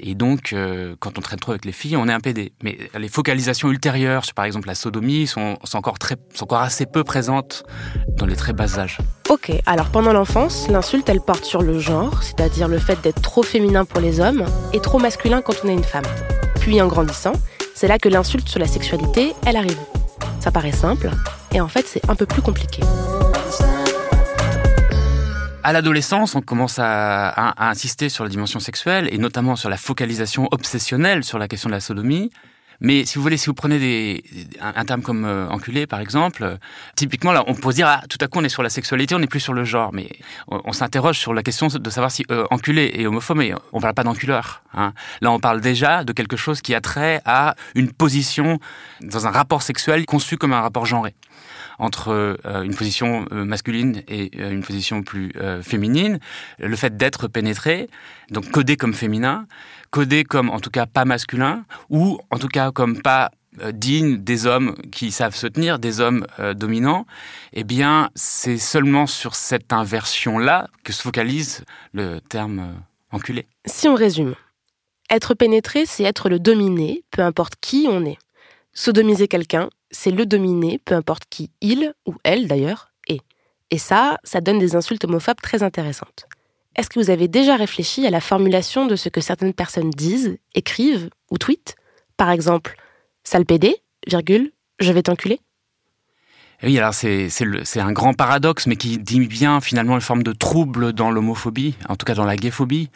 Et 0.00 0.14
donc, 0.14 0.52
euh, 0.52 0.81
quand 1.00 1.18
on 1.18 1.20
traîne 1.20 1.38
trop 1.38 1.52
avec 1.52 1.64
les 1.64 1.72
filles, 1.72 1.96
on 1.96 2.08
est 2.08 2.12
un 2.12 2.20
PD. 2.20 2.52
Mais 2.62 2.78
les 2.98 3.08
focalisations 3.08 3.70
ultérieures 3.70 4.24
sur, 4.24 4.34
par 4.34 4.44
exemple, 4.44 4.68
la 4.68 4.74
sodomie 4.74 5.26
sont, 5.26 5.58
encore, 5.74 5.96
sont 6.34 6.44
encore 6.44 6.60
assez 6.60 6.86
peu 6.86 7.04
présentes 7.04 7.64
dans 8.16 8.26
les 8.26 8.36
très 8.36 8.52
bas 8.52 8.78
âges. 8.78 8.98
Ok, 9.28 9.52
alors 9.66 9.90
pendant 9.90 10.12
l'enfance, 10.12 10.68
l'insulte, 10.68 11.08
elle 11.08 11.20
porte 11.20 11.44
sur 11.44 11.62
le 11.62 11.78
genre, 11.78 12.22
c'est-à-dire 12.22 12.68
le 12.68 12.78
fait 12.78 13.00
d'être 13.02 13.22
trop 13.22 13.42
féminin 13.42 13.84
pour 13.84 14.00
les 14.00 14.20
hommes 14.20 14.44
et 14.72 14.80
trop 14.80 14.98
masculin 14.98 15.42
quand 15.42 15.54
on 15.64 15.68
est 15.68 15.74
une 15.74 15.84
femme. 15.84 16.04
Puis 16.60 16.80
en 16.80 16.86
grandissant, 16.86 17.32
c'est 17.74 17.88
là 17.88 17.98
que 17.98 18.08
l'insulte 18.08 18.48
sur 18.48 18.60
la 18.60 18.66
sexualité, 18.66 19.32
elle 19.46 19.56
arrive. 19.56 19.78
Ça 20.40 20.50
paraît 20.50 20.72
simple, 20.72 21.10
et 21.52 21.60
en 21.60 21.68
fait, 21.68 21.86
c'est 21.86 22.08
un 22.08 22.14
peu 22.14 22.26
plus 22.26 22.42
compliqué. 22.42 22.82
À 25.64 25.72
l'adolescence, 25.72 26.34
on 26.34 26.40
commence 26.40 26.80
à, 26.80 27.54
insister 27.68 28.08
sur 28.08 28.24
la 28.24 28.30
dimension 28.30 28.58
sexuelle 28.58 29.08
et 29.12 29.18
notamment 29.18 29.54
sur 29.54 29.70
la 29.70 29.76
focalisation 29.76 30.48
obsessionnelle 30.50 31.22
sur 31.22 31.38
la 31.38 31.46
question 31.46 31.68
de 31.68 31.74
la 31.74 31.80
sodomie. 31.80 32.30
Mais 32.80 33.04
si 33.04 33.14
vous 33.14 33.22
voulez, 33.22 33.36
si 33.36 33.46
vous 33.46 33.54
prenez 33.54 33.78
des, 33.78 34.24
un, 34.60 34.84
terme 34.84 35.02
comme 35.02 35.24
euh, 35.24 35.46
enculé, 35.50 35.86
par 35.86 36.00
exemple, 36.00 36.42
euh, 36.42 36.56
typiquement, 36.96 37.30
là, 37.30 37.44
on 37.46 37.54
peut 37.54 37.70
se 37.70 37.76
dire, 37.76 37.86
ah, 37.86 38.02
tout 38.08 38.18
à 38.20 38.26
coup, 38.26 38.40
on 38.40 38.44
est 38.44 38.48
sur 38.48 38.64
la 38.64 38.70
sexualité, 38.70 39.14
on 39.14 39.20
n'est 39.20 39.28
plus 39.28 39.38
sur 39.38 39.52
le 39.52 39.62
genre. 39.62 39.92
Mais 39.92 40.10
on, 40.48 40.72
s'interroge 40.72 41.16
sur 41.16 41.32
la 41.32 41.44
question 41.44 41.68
de 41.68 41.90
savoir 41.90 42.10
si 42.10 42.24
euh, 42.32 42.44
enculé 42.50 42.90
et 42.94 43.06
homophobe, 43.06 43.36
mais 43.36 43.52
on 43.72 43.76
ne 43.76 43.82
parle 43.82 43.94
pas 43.94 44.02
d'enculeur. 44.02 44.64
Hein. 44.74 44.94
Là, 45.20 45.30
on 45.30 45.38
parle 45.38 45.60
déjà 45.60 46.02
de 46.02 46.12
quelque 46.12 46.36
chose 46.36 46.60
qui 46.60 46.74
a 46.74 46.80
trait 46.80 47.22
à 47.24 47.54
une 47.76 47.92
position 47.92 48.58
dans 49.00 49.28
un 49.28 49.30
rapport 49.30 49.62
sexuel 49.62 50.04
conçu 50.06 50.36
comme 50.36 50.52
un 50.52 50.60
rapport 50.60 50.86
genré 50.86 51.14
entre 51.78 52.36
euh, 52.44 52.62
une 52.62 52.74
position 52.74 53.26
euh, 53.32 53.44
masculine 53.44 54.02
et 54.08 54.30
euh, 54.38 54.50
une 54.50 54.62
position 54.62 55.02
plus 55.02 55.32
féminine, 55.62 56.18
le 56.58 56.76
fait 56.76 56.96
d'être 56.96 57.28
pénétré, 57.28 57.88
donc 58.30 58.50
codé 58.50 58.76
comme 58.76 58.94
féminin, 58.94 59.46
codé 59.90 60.24
comme 60.24 60.50
en 60.50 60.60
tout 60.60 60.70
cas 60.70 60.86
pas 60.86 61.04
masculin, 61.04 61.64
ou 61.90 62.20
en 62.30 62.38
tout 62.38 62.48
cas 62.48 62.70
comme 62.70 63.00
pas 63.00 63.30
digne 63.72 64.18
des 64.18 64.46
hommes 64.46 64.74
qui 64.90 65.12
savent 65.12 65.34
se 65.34 65.46
tenir, 65.46 65.78
des 65.78 66.00
hommes 66.00 66.26
dominants, 66.54 67.06
eh 67.52 67.64
bien, 67.64 68.10
c'est 68.14 68.58
seulement 68.58 69.06
sur 69.06 69.34
cette 69.34 69.72
inversion-là 69.72 70.68
que 70.84 70.92
se 70.92 71.02
focalise 71.02 71.64
le 71.92 72.20
terme 72.20 72.74
enculé. 73.10 73.46
Si 73.66 73.88
on 73.88 73.94
résume, 73.94 74.34
être 75.10 75.34
pénétré, 75.34 75.84
c'est 75.84 76.04
être 76.04 76.30
le 76.30 76.38
dominé, 76.38 77.04
peu 77.10 77.22
importe 77.22 77.56
qui 77.60 77.86
on 77.88 78.04
est. 78.06 78.18
Sodomiser 78.74 79.28
quelqu'un, 79.28 79.68
c'est 79.90 80.10
le 80.10 80.24
dominer, 80.24 80.80
peu 80.84 80.94
importe 80.94 81.24
qui 81.28 81.50
il 81.60 81.92
ou 82.06 82.14
elle 82.24 82.48
d'ailleurs 82.48 82.90
est. 83.06 83.20
Et 83.70 83.78
ça, 83.78 84.18
ça 84.24 84.40
donne 84.40 84.58
des 84.58 84.76
insultes 84.76 85.04
homophobes 85.04 85.40
très 85.42 85.62
intéressantes. 85.62 86.26
Est-ce 86.74 86.88
que 86.88 86.98
vous 86.98 87.10
avez 87.10 87.28
déjà 87.28 87.56
réfléchi 87.56 88.06
à 88.06 88.10
la 88.10 88.20
formulation 88.20 88.86
de 88.86 88.96
ce 88.96 89.10
que 89.10 89.20
certaines 89.20 89.52
personnes 89.52 89.90
disent, 89.90 90.38
écrivent 90.54 91.10
ou 91.30 91.36
tweetent? 91.36 91.76
Par 92.16 92.30
exemple, 92.30 92.76
sale 93.24 93.44
PD, 93.44 93.76
virgule, 94.06 94.52
je 94.80 94.92
vais 94.92 95.02
t'enculer 95.02 95.40
oui, 96.64 96.78
alors 96.78 96.94
c'est 96.94 97.80
un 97.80 97.90
grand 97.90 98.14
paradoxe, 98.14 98.68
mais 98.68 98.76
qui 98.76 98.96
dit 98.96 99.26
bien 99.26 99.60
finalement 99.60 99.96
une 99.96 100.00
forme 100.00 100.22
de 100.22 100.32
trouble 100.32 100.92
dans 100.92 101.10
l'homophobie, 101.10 101.74
en 101.88 101.96
tout 101.96 102.04
cas 102.04 102.14
dans 102.14 102.24
la 102.24 102.36
gayphobie, 102.36 102.88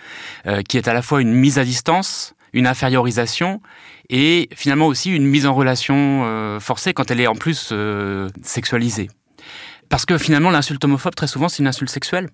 euh, 0.47 0.63
qui 0.63 0.77
est 0.77 0.87
à 0.87 0.95
la 0.95 1.03
fois 1.03 1.21
une 1.21 1.33
mise 1.33 1.59
à 1.59 1.65
distance, 1.65 2.36
une 2.57 2.67
infériorisation 2.67 3.61
et 4.09 4.49
finalement 4.55 4.87
aussi 4.87 5.15
une 5.15 5.27
mise 5.27 5.47
en 5.47 5.55
relation 5.55 6.23
euh, 6.25 6.59
forcée 6.59 6.95
quand 6.95 7.11
elle 7.11 7.21
est 7.21 7.27
en 7.27 7.35
plus 7.35 7.69
euh, 7.71 8.31
sexualisée. 8.43 9.11
Parce 9.91 10.07
que 10.07 10.17
finalement, 10.19 10.51
l'insulte 10.51 10.83
homophobe, 10.83 11.15
très 11.15 11.27
souvent, 11.27 11.49
c'est 11.49 11.59
une 11.59 11.69
insulte 11.69 11.91
sexuelle. 11.91 12.31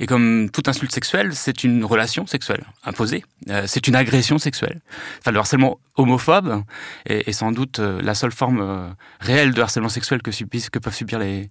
Et 0.00 0.06
comme 0.06 0.48
toute 0.50 0.68
insulte 0.68 0.90
sexuelle, 0.90 1.34
c'est 1.34 1.64
une 1.64 1.84
relation 1.84 2.26
sexuelle 2.26 2.64
imposée. 2.82 3.24
Euh, 3.50 3.64
c'est 3.66 3.86
une 3.86 3.94
agression 3.94 4.38
sexuelle. 4.38 4.80
Enfin, 5.20 5.32
le 5.32 5.38
harcèlement 5.38 5.78
homophobe 5.96 6.64
est, 7.04 7.30
sans 7.32 7.52
doute 7.52 7.78
la 7.78 8.14
seule 8.14 8.32
forme 8.32 8.96
réelle 9.20 9.52
de 9.52 9.60
harcèlement 9.60 9.90
sexuel 9.90 10.22
que, 10.22 10.32
subissent, 10.32 10.70
que 10.70 10.78
peuvent 10.78 10.94
subir 10.94 11.18
les, 11.18 11.50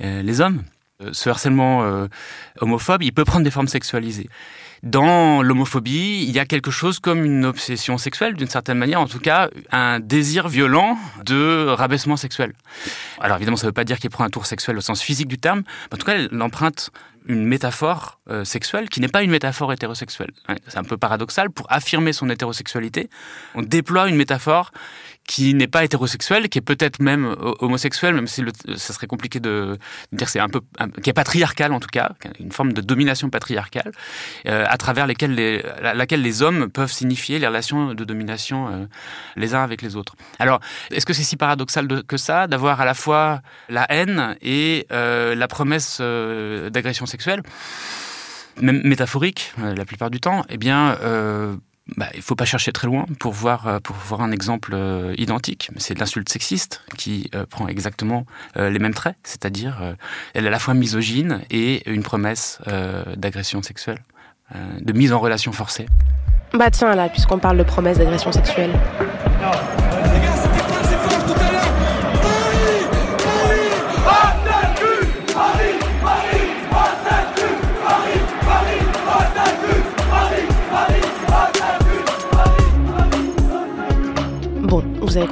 les 0.00 0.40
hommes. 0.40 0.64
Ce 1.12 1.28
harcèlement 1.28 2.08
homophobe, 2.60 3.02
il 3.02 3.12
peut 3.12 3.24
prendre 3.24 3.44
des 3.44 3.50
formes 3.50 3.68
sexualisées 3.68 4.28
dans 4.82 5.42
l'homophobie, 5.42 6.24
il 6.26 6.30
y 6.32 6.40
a 6.40 6.44
quelque 6.44 6.72
chose 6.72 6.98
comme 6.98 7.24
une 7.24 7.44
obsession 7.44 7.98
sexuelle, 7.98 8.34
d'une 8.34 8.48
certaine 8.48 8.78
manière, 8.78 9.00
en 9.00 9.06
tout 9.06 9.20
cas, 9.20 9.48
un 9.70 10.00
désir 10.00 10.48
violent 10.48 10.98
de 11.24 11.66
rabaissement 11.68 12.16
sexuel. 12.16 12.52
Alors 13.20 13.36
évidemment, 13.36 13.56
ça 13.56 13.66
ne 13.66 13.68
veut 13.68 13.74
pas 13.74 13.84
dire 13.84 14.00
qu'il 14.00 14.10
prend 14.10 14.24
un 14.24 14.30
tour 14.30 14.46
sexuel 14.46 14.76
au 14.76 14.80
sens 14.80 15.00
physique 15.00 15.28
du 15.28 15.38
terme, 15.38 15.62
mais 15.90 15.94
en 15.94 15.98
tout 15.98 16.06
cas, 16.06 16.14
elle 16.14 16.42
emprunte 16.42 16.90
une 17.26 17.46
métaphore 17.46 18.20
euh, 18.30 18.44
sexuelle 18.44 18.88
qui 18.88 19.00
n'est 19.00 19.08
pas 19.08 19.22
une 19.22 19.30
métaphore 19.30 19.72
hétérosexuelle. 19.72 20.32
C'est 20.66 20.78
un 20.78 20.84
peu 20.84 20.96
paradoxal. 20.96 21.50
Pour 21.50 21.66
affirmer 21.70 22.12
son 22.12 22.28
hétérosexualité, 22.28 23.08
on 23.54 23.62
déploie 23.62 24.08
une 24.08 24.16
métaphore 24.16 24.72
qui 25.26 25.54
n'est 25.54 25.68
pas 25.68 25.84
hétérosexuel, 25.84 26.48
qui 26.48 26.58
est 26.58 26.62
peut-être 26.62 27.00
même 27.00 27.24
euh, 27.24 27.54
homosexuel, 27.60 28.14
même 28.14 28.26
si 28.26 28.42
ça 28.76 28.92
serait 28.92 29.06
compliqué 29.06 29.40
de, 29.40 29.78
dire 30.10 30.28
c'est 30.28 30.40
un 30.40 30.48
peu, 30.48 30.60
qui 31.02 31.10
est 31.10 31.14
patriarcal 31.14 31.72
en 31.72 31.80
tout 31.80 31.88
cas, 31.90 32.12
une 32.40 32.52
forme 32.52 32.72
de 32.72 32.80
domination 32.80 33.30
patriarcale, 33.30 33.92
euh, 34.46 34.64
à 34.68 34.76
travers 34.76 35.06
les, 35.06 35.62
laquelle 35.80 36.22
les 36.22 36.42
hommes 36.42 36.70
peuvent 36.70 36.92
signifier 36.92 37.38
les 37.38 37.46
relations 37.46 37.94
de 37.94 38.04
domination 38.04 38.68
euh, 38.68 38.86
les 39.36 39.54
uns 39.54 39.62
avec 39.62 39.82
les 39.82 39.96
autres. 39.96 40.16
Alors, 40.38 40.60
est-ce 40.90 41.06
que 41.06 41.12
c'est 41.12 41.22
si 41.22 41.36
paradoxal 41.36 42.02
que 42.04 42.16
ça 42.16 42.46
d'avoir 42.46 42.80
à 42.80 42.84
la 42.84 42.94
fois 42.94 43.42
la 43.68 43.90
haine 43.90 44.36
et 44.40 44.86
la 44.90 45.48
promesse 45.48 46.00
d'agression 46.00 47.06
sexuelle, 47.12 47.42
même 48.60 48.82
métaphorique 48.82 49.54
la 49.58 49.84
plupart 49.84 50.10
du 50.10 50.20
temps 50.20 50.44
Eh 50.48 50.58
bien 50.58 50.96
bah, 51.96 52.06
il 52.14 52.18
ne 52.18 52.22
faut 52.22 52.36
pas 52.36 52.44
chercher 52.44 52.72
très 52.72 52.86
loin 52.86 53.06
pour 53.18 53.32
voir, 53.32 53.66
euh, 53.66 53.80
pour 53.80 53.96
voir 53.96 54.22
un 54.22 54.30
exemple 54.30 54.70
euh, 54.72 55.14
identique. 55.18 55.70
C'est 55.76 55.98
l'insulte 55.98 56.28
sexiste 56.28 56.82
qui 56.96 57.28
euh, 57.34 57.44
prend 57.44 57.66
exactement 57.68 58.24
les 58.56 58.78
mêmes 58.78 58.94
traits, 58.94 59.16
c'est-à-dire 59.24 59.96
elle 60.34 60.44
est 60.44 60.48
à 60.48 60.50
la 60.50 60.58
fois 60.58 60.74
misogyne 60.74 61.42
et 61.50 61.88
une 61.90 62.02
promesse 62.02 62.60
d'agression 63.16 63.62
sexuelle, 63.62 64.02
de 64.80 64.92
mise 64.92 65.12
en 65.12 65.18
relation 65.18 65.52
forcée. 65.52 65.86
Bah 66.54 66.70
tiens 66.70 66.94
là, 66.94 67.08
puisqu'on 67.08 67.38
parle 67.38 67.58
de 67.58 67.62
promesse 67.62 67.98
d'agression 67.98 68.32
sexuelle. 68.32 68.72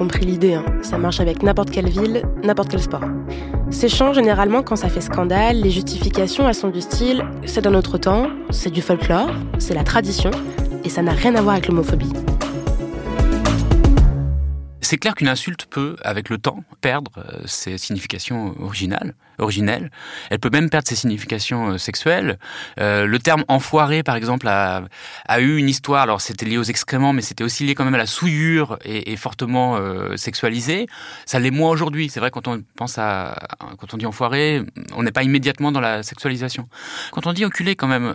Compris 0.01 0.25
l'idée, 0.25 0.55
hein. 0.55 0.65
ça 0.81 0.97
marche 0.97 1.21
avec 1.21 1.43
n'importe 1.43 1.71
quelle 1.71 1.91
ville, 1.91 2.23
n'importe 2.43 2.71
quel 2.71 2.81
sport. 2.81 3.05
C'est 3.69 3.91
chiant 3.91 4.15
généralement 4.15 4.63
quand 4.63 4.77
ça 4.77 4.89
fait 4.89 5.03
scandale, 5.03 5.61
les 5.61 5.71
justifications 5.71 6.49
elles 6.49 6.55
sont 6.55 6.71
du 6.71 6.81
style 6.81 7.23
c'est 7.45 7.61
d'un 7.61 7.75
autre 7.75 7.99
temps, 7.99 8.29
c'est 8.49 8.71
du 8.71 8.81
folklore, 8.81 9.29
c'est 9.59 9.75
la 9.75 9.85
tradition, 9.85 10.31
et 10.85 10.89
ça 10.89 11.03
n'a 11.03 11.13
rien 11.13 11.35
à 11.35 11.43
voir 11.43 11.57
avec 11.57 11.69
l'homophobie. 11.69 12.15
C'est 14.91 14.99
clair 14.99 15.15
qu'une 15.15 15.29
insulte 15.29 15.67
peut, 15.67 15.95
avec 16.03 16.31
le 16.31 16.39
temps, 16.39 16.65
perdre 16.81 17.13
euh, 17.19 17.43
ses 17.47 17.79
significations 17.79 18.61
originales, 18.61 19.15
originelles. 19.41 19.91
Elle 20.31 20.39
peut 20.39 20.51
même 20.51 20.71
perdre 20.71 20.89
ses 20.89 20.97
significations 20.97 21.73
euh, 21.73 21.79
sexuelles. 21.79 22.39
Euh, 22.79 23.07
le 23.07 23.19
terme 23.19 23.45
enfoiré, 23.49 24.03
par 24.03 24.17
exemple, 24.17 24.47
a, 24.49 24.83
eu 25.41 25.57
une 25.57 25.69
histoire. 25.69 26.03
Alors, 26.03 26.21
c'était 26.21 26.47
lié 26.47 26.59
aux 26.59 26.65
excréments, 26.65 27.13
mais 27.13 27.23
c'était 27.23 27.45
aussi 27.45 27.65
lié 27.65 27.75
quand 27.75 27.85
même 27.85 27.95
à 27.95 27.99
la 27.99 28.07
souillure 28.07 28.79
et, 28.85 29.17
fortement 29.17 29.77
euh, 29.77 30.17
sexualisé. 30.17 30.87
Ça 31.27 31.39
l'est 31.39 31.51
moins 31.51 31.71
aujourd'hui. 31.71 32.09
C'est 32.09 32.21
vrai 32.21 32.31
quand 32.31 32.49
on 32.49 32.63
pense 32.77 32.99
à, 32.99 33.39
quand 33.79 33.93
on 33.95 33.97
dit 33.97 34.07
enfoiré, 34.07 34.63
on 34.95 35.03
n'est 35.03 35.13
pas 35.13 35.23
immédiatement 35.23 35.73
dans 35.73 35.81
la 35.81 36.03
sexualisation. 36.03 36.69
Quand 37.13 37.27
on 37.27 37.33
dit 37.33 37.45
enculé, 37.45 37.77
quand 37.77 37.87
même, 37.87 38.15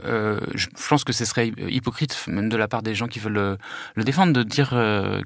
je 0.55 0.67
pense 0.89 1.03
que 1.03 1.13
ce 1.13 1.25
serait 1.25 1.51
hypocrite, 1.67 2.25
même 2.27 2.49
de 2.49 2.57
la 2.57 2.67
part 2.67 2.81
des 2.81 2.95
gens 2.95 3.07
qui 3.07 3.19
veulent 3.19 3.57
le, 3.95 4.03
défendre, 4.03 4.33
de 4.33 4.43
dire 4.43 4.69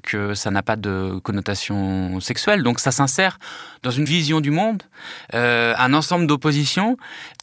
que 0.02 0.34
ça 0.34 0.50
n'a 0.50 0.62
pas 0.62 0.76
de 0.76 1.18
connotation 1.22 1.39
sexuelle. 2.20 2.62
Donc 2.62 2.80
ça 2.80 2.90
s'insère 2.90 3.38
dans 3.82 3.90
une 3.90 4.04
vision 4.04 4.40
du 4.40 4.50
monde, 4.50 4.82
euh, 5.34 5.74
un 5.78 5.94
ensemble 5.94 6.26
d'oppositions 6.26 6.96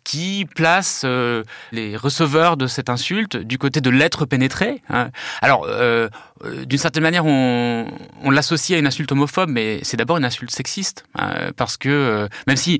qui 0.03 0.45
place 0.55 1.01
euh, 1.03 1.43
les 1.71 1.97
receveurs 1.97 2.55
de 2.55 2.67
cette 2.67 2.89
insulte 2.89 3.35
du 3.35 3.57
côté 3.57 3.81
de 3.81 3.89
l'être 3.89 4.25
pénétré. 4.25 4.81
hein. 4.89 5.09
Alors, 5.41 5.65
euh, 5.67 6.09
d'une 6.65 6.77
certaine 6.77 7.03
manière, 7.03 7.25
on, 7.25 7.87
l'associe 8.29 8.75
à 8.75 8.79
une 8.79 8.87
insulte 8.87 9.11
homophobe, 9.11 9.49
mais 9.49 9.79
c'est 9.83 9.97
d'abord 9.97 10.17
une 10.17 10.25
insulte 10.25 10.51
sexiste, 10.51 11.05
hein, 11.15 11.51
parce 11.57 11.75
que 11.75 12.29
même 12.45 12.57
si 12.57 12.79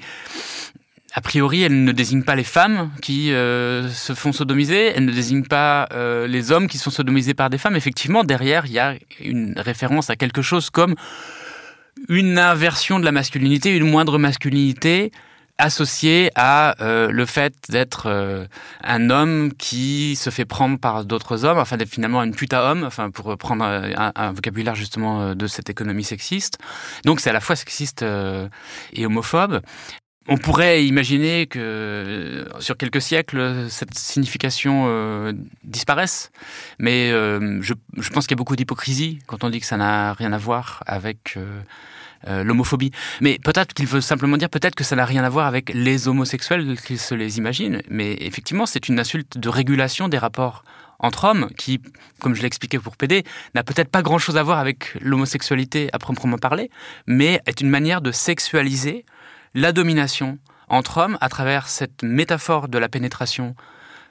a 1.18 1.22
priori, 1.22 1.64
elle 1.64 1.84
ne 1.84 1.92
désigne 1.92 2.22
pas 2.22 2.36
les 2.36 2.44
femmes 2.44 2.92
qui 3.02 3.34
euh, 3.34 3.90
se 3.90 4.14
font 4.14 4.32
sodomiser, 4.32 4.94
elle 4.96 5.06
ne 5.06 5.12
désigne 5.12 5.44
pas 5.44 5.90
euh, 5.92 6.28
les 6.28 6.52
hommes 6.52 6.68
qui 6.68 6.78
sont 6.78 6.92
sodomisés 6.92 7.34
par 7.34 7.50
des 7.50 7.58
femmes. 7.58 7.76
Effectivement, 7.76 8.24
derrière, 8.24 8.68
il 8.68 8.74
y 8.74 8.78
a 8.78 8.94
une 9.20 9.56
référence 9.58 10.12
à 10.12 10.16
quelque 10.16 10.44
chose 10.44 10.70
comme 10.70 10.94
une 12.08 12.38
inversion 12.38 13.00
de 13.00 13.06
la 13.06 13.12
masculinité, 13.12 13.76
une 13.76 13.90
moindre 13.90 14.20
masculinité 14.20 15.12
associée 15.58 16.30
à 16.36 16.80
euh, 16.84 17.10
le 17.10 17.26
fait 17.26 17.56
d'être 17.70 18.48
un 18.84 19.10
homme 19.10 19.54
qui 19.58 20.16
se 20.16 20.30
fait 20.30 20.46
prendre 20.46 20.78
par 20.78 21.04
d'autres 21.04 21.46
hommes, 21.46 21.58
enfin 21.58 21.78
d'être 21.78 21.90
finalement 21.90 22.22
une 22.22 22.36
pute 22.36 22.54
à 22.54 22.70
homme, 22.70 22.84
enfin 22.84 23.10
pour 23.10 23.36
prendre 23.40 23.66
un, 23.66 24.32
vocabulaire 24.34 24.76
justement 24.76 25.34
de 25.34 25.48
cette 25.48 25.72
économie 25.72 26.04
sexiste. 26.04 26.60
Donc 27.06 27.22
c'est 27.22 27.32
à 27.32 27.34
la 27.34 27.42
fois 27.42 27.56
sexiste 27.56 28.06
et 28.94 29.06
homophobe. 29.08 29.62
On 30.30 30.38
pourrait 30.38 30.86
imaginer 30.86 31.48
que 31.48 31.60
euh, 31.60 32.60
sur 32.60 32.76
quelques 32.76 33.02
siècles, 33.02 33.68
cette 33.70 33.98
signification 33.98 34.86
euh, 34.88 35.32
disparaisse, 35.64 36.32
mais 36.80 37.12
euh, 37.12 37.62
je, 37.62 37.74
je 37.98 38.10
pense 38.10 38.28
qu'il 38.28 38.36
y 38.36 38.38
a 38.38 38.42
beaucoup 38.42 38.58
d'hypocrisie 38.58 39.20
quand 39.26 39.46
on 39.46 39.50
dit 39.50 39.62
que 39.62 39.66
ça 39.66 39.78
n'a 39.78 40.14
rien 40.14 40.34
à 40.34 40.38
voir 40.38 40.84
avec 40.86 41.36
euh, 41.38 41.62
euh, 42.28 42.44
l'homophobie. 42.44 42.92
Mais 43.22 43.40
peut-être 43.42 43.74
qu'il 43.74 43.86
veut 43.86 44.02
simplement 44.02 44.38
dire 44.38 44.50
peut-être 44.50 44.76
que 44.76 44.84
ça 44.84 44.96
n'a 44.96 45.06
rien 45.06 45.24
à 45.24 45.30
voir 45.30 45.46
avec 45.46 45.72
les 45.74 46.08
homosexuels 46.08 46.76
qu'ils 46.82 47.00
se 47.00 47.16
les 47.16 47.38
imaginent, 47.38 47.82
mais 47.90 48.14
effectivement 48.20 48.66
c'est 48.66 48.90
une 48.90 49.00
insulte 49.00 49.38
de 49.38 49.50
régulation 49.50 50.10
des 50.10 50.18
rapports 50.18 50.64
entre 51.00 51.26
hommes 51.26 51.50
qui, 51.58 51.80
comme 52.20 52.34
je 52.34 52.42
l'ai 52.42 52.48
expliqué 52.48 52.80
pour 52.80 52.98
PD, 52.98 53.24
n'a 53.54 53.64
peut-être 53.64 53.90
pas 53.90 54.02
grand-chose 54.02 54.36
à 54.36 54.44
voir 54.44 54.58
avec 54.58 54.98
l'homosexualité 55.00 55.90
à 55.94 56.00
proprement 56.00 56.38
parler, 56.40 56.72
mais 57.06 57.40
est 57.46 57.62
une 57.62 57.70
manière 57.70 58.02
de 58.02 58.12
sexualiser 58.12 59.06
la 59.54 59.72
domination 59.72 60.40
entre 60.70 60.98
hommes 60.98 61.18
à 61.22 61.30
travers 61.30 61.68
cette 61.68 62.04
métaphore 62.04 62.68
de 62.68 62.78
la 62.78 62.90
pénétration 62.90 63.56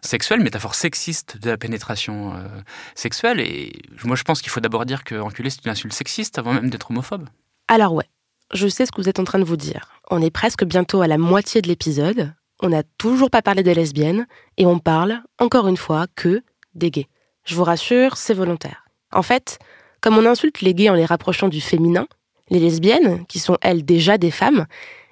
sexuelle, 0.01 0.41
métaphore 0.41 0.75
sexiste 0.75 1.39
de 1.41 1.51
la 1.51 1.57
pénétration 1.57 2.35
euh, 2.35 2.47
sexuelle. 2.95 3.41
Et 3.41 3.73
moi, 4.05 4.17
je 4.17 4.23
pense 4.23 4.41
qu'il 4.41 4.51
faut 4.51 4.61
d'abord 4.61 4.87
dire 4.87 5.05
que 5.05 5.21
c'est 5.49 5.65
une 5.65 5.71
insulte 5.71 5.93
sexiste 5.93 6.39
avant 6.39 6.55
même 6.55 6.71
d'être 6.71 6.91
homophobe. 6.91 7.29
Alors 7.69 7.93
ouais, 7.95 8.09
je 8.55 8.69
sais 8.69 8.87
ce 8.87 8.93
que 8.93 9.01
vous 9.01 9.09
êtes 9.09 9.19
en 9.19 9.25
train 9.25 9.39
de 9.39 9.45
vous 9.45 9.57
dire. 9.57 10.01
On 10.11 10.23
est 10.23 10.31
presque 10.31 10.65
bientôt 10.65 11.03
à 11.03 11.09
la 11.09 11.19
moitié 11.19 11.63
de 11.63 11.69
l'épisode, 11.69 12.33
on 12.63 12.71
n'a 12.71 12.83
toujours 12.99 13.31
pas 13.31 13.43
parlé 13.43 13.63
des 13.63 13.75
lesbiennes, 13.75 14.27
et 14.57 14.67
on 14.67 14.79
parle, 14.79 15.23
encore 15.39 15.69
une 15.69 15.77
fois, 15.77 16.07
que 16.15 16.43
des 16.75 16.91
gays. 16.91 17.09
Je 17.45 17.55
vous 17.55 17.65
rassure, 17.65 18.17
c'est 18.17 18.35
volontaire. 18.35 18.87
En 19.13 19.23
fait, 19.23 19.59
comme 20.01 20.17
on 20.17 20.27
insulte 20.27 20.61
les 20.61 20.75
gays 20.75 20.91
en 20.91 20.95
les 20.95 21.05
rapprochant 21.05 21.49
du 21.49 21.61
féminin, 21.61 22.07
les 22.51 22.61
lesbiennes, 22.61 23.27
qui 23.27 23.41
sont 23.41 23.59
elles 23.61 23.85
déjà 23.85 24.19
des 24.19 24.31
femmes, 24.31 24.67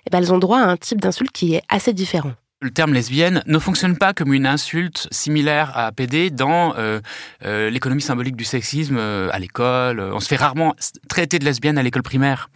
eh 0.07 0.11
ben, 0.11 0.19
elles 0.19 0.33
ont 0.33 0.39
droit 0.39 0.59
à 0.59 0.65
un 0.65 0.77
type 0.77 1.01
d'insulte 1.01 1.33
qui 1.33 1.55
est 1.55 1.63
assez 1.69 1.93
différent. 1.93 2.33
Le 2.65 2.71
terme 2.71 2.95
lesbienne 2.95 3.43
ne 3.47 3.59
fonctionne 3.59 3.99
pas 3.99 4.15
comme 4.15 4.33
une 4.33 4.47
insulte 4.47 5.07
similaire 5.11 5.77
à 5.77 5.93
PD 5.93 6.31
dans 6.31 6.75
euh, 6.79 7.01
euh, 7.45 7.69
l'économie 7.69 8.01
symbolique 8.01 8.37
du 8.37 8.45
sexisme 8.45 8.97
euh, 8.97 9.29
à 9.33 9.39
l'école. 9.39 10.01
On 10.01 10.19
se 10.19 10.29
fait 10.29 10.37
rarement 10.37 10.75
traiter 11.07 11.39
de 11.39 11.45
lesbienne 11.45 11.77
à 11.77 11.83
l'école 11.83 12.03
primaire. 12.03 12.49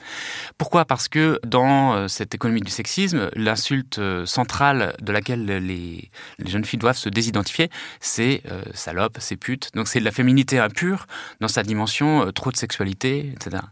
Pourquoi? 0.57 0.87
Parce 0.87 1.09
que 1.09 1.39
dans 1.47 2.09
cette 2.09 2.35
économie 2.35 2.63
du 2.63 2.71
sexisme, 2.71 3.29
l'insulte 3.35 4.01
centrale 4.25 4.95
de 5.03 5.13
laquelle 5.13 5.45
les, 5.45 6.11
les 6.39 6.51
jeunes 6.51 6.65
filles 6.65 6.79
doivent 6.79 6.97
se 6.97 7.11
désidentifier, 7.11 7.69
c'est 8.01 8.43
salope, 8.73 9.19
c'est 9.21 9.37
pute. 9.37 9.69
Donc 9.75 9.89
c'est 9.89 10.01
de 10.01 10.07
la 10.07 10.11
féminité 10.11 10.59
impure 10.59 11.07
dans 11.41 11.49
sa 11.49 11.63
dimension 11.63 12.33
trop 12.33 12.51
de 12.51 12.57
sexualité, 12.57 13.35
etc. 13.35 13.63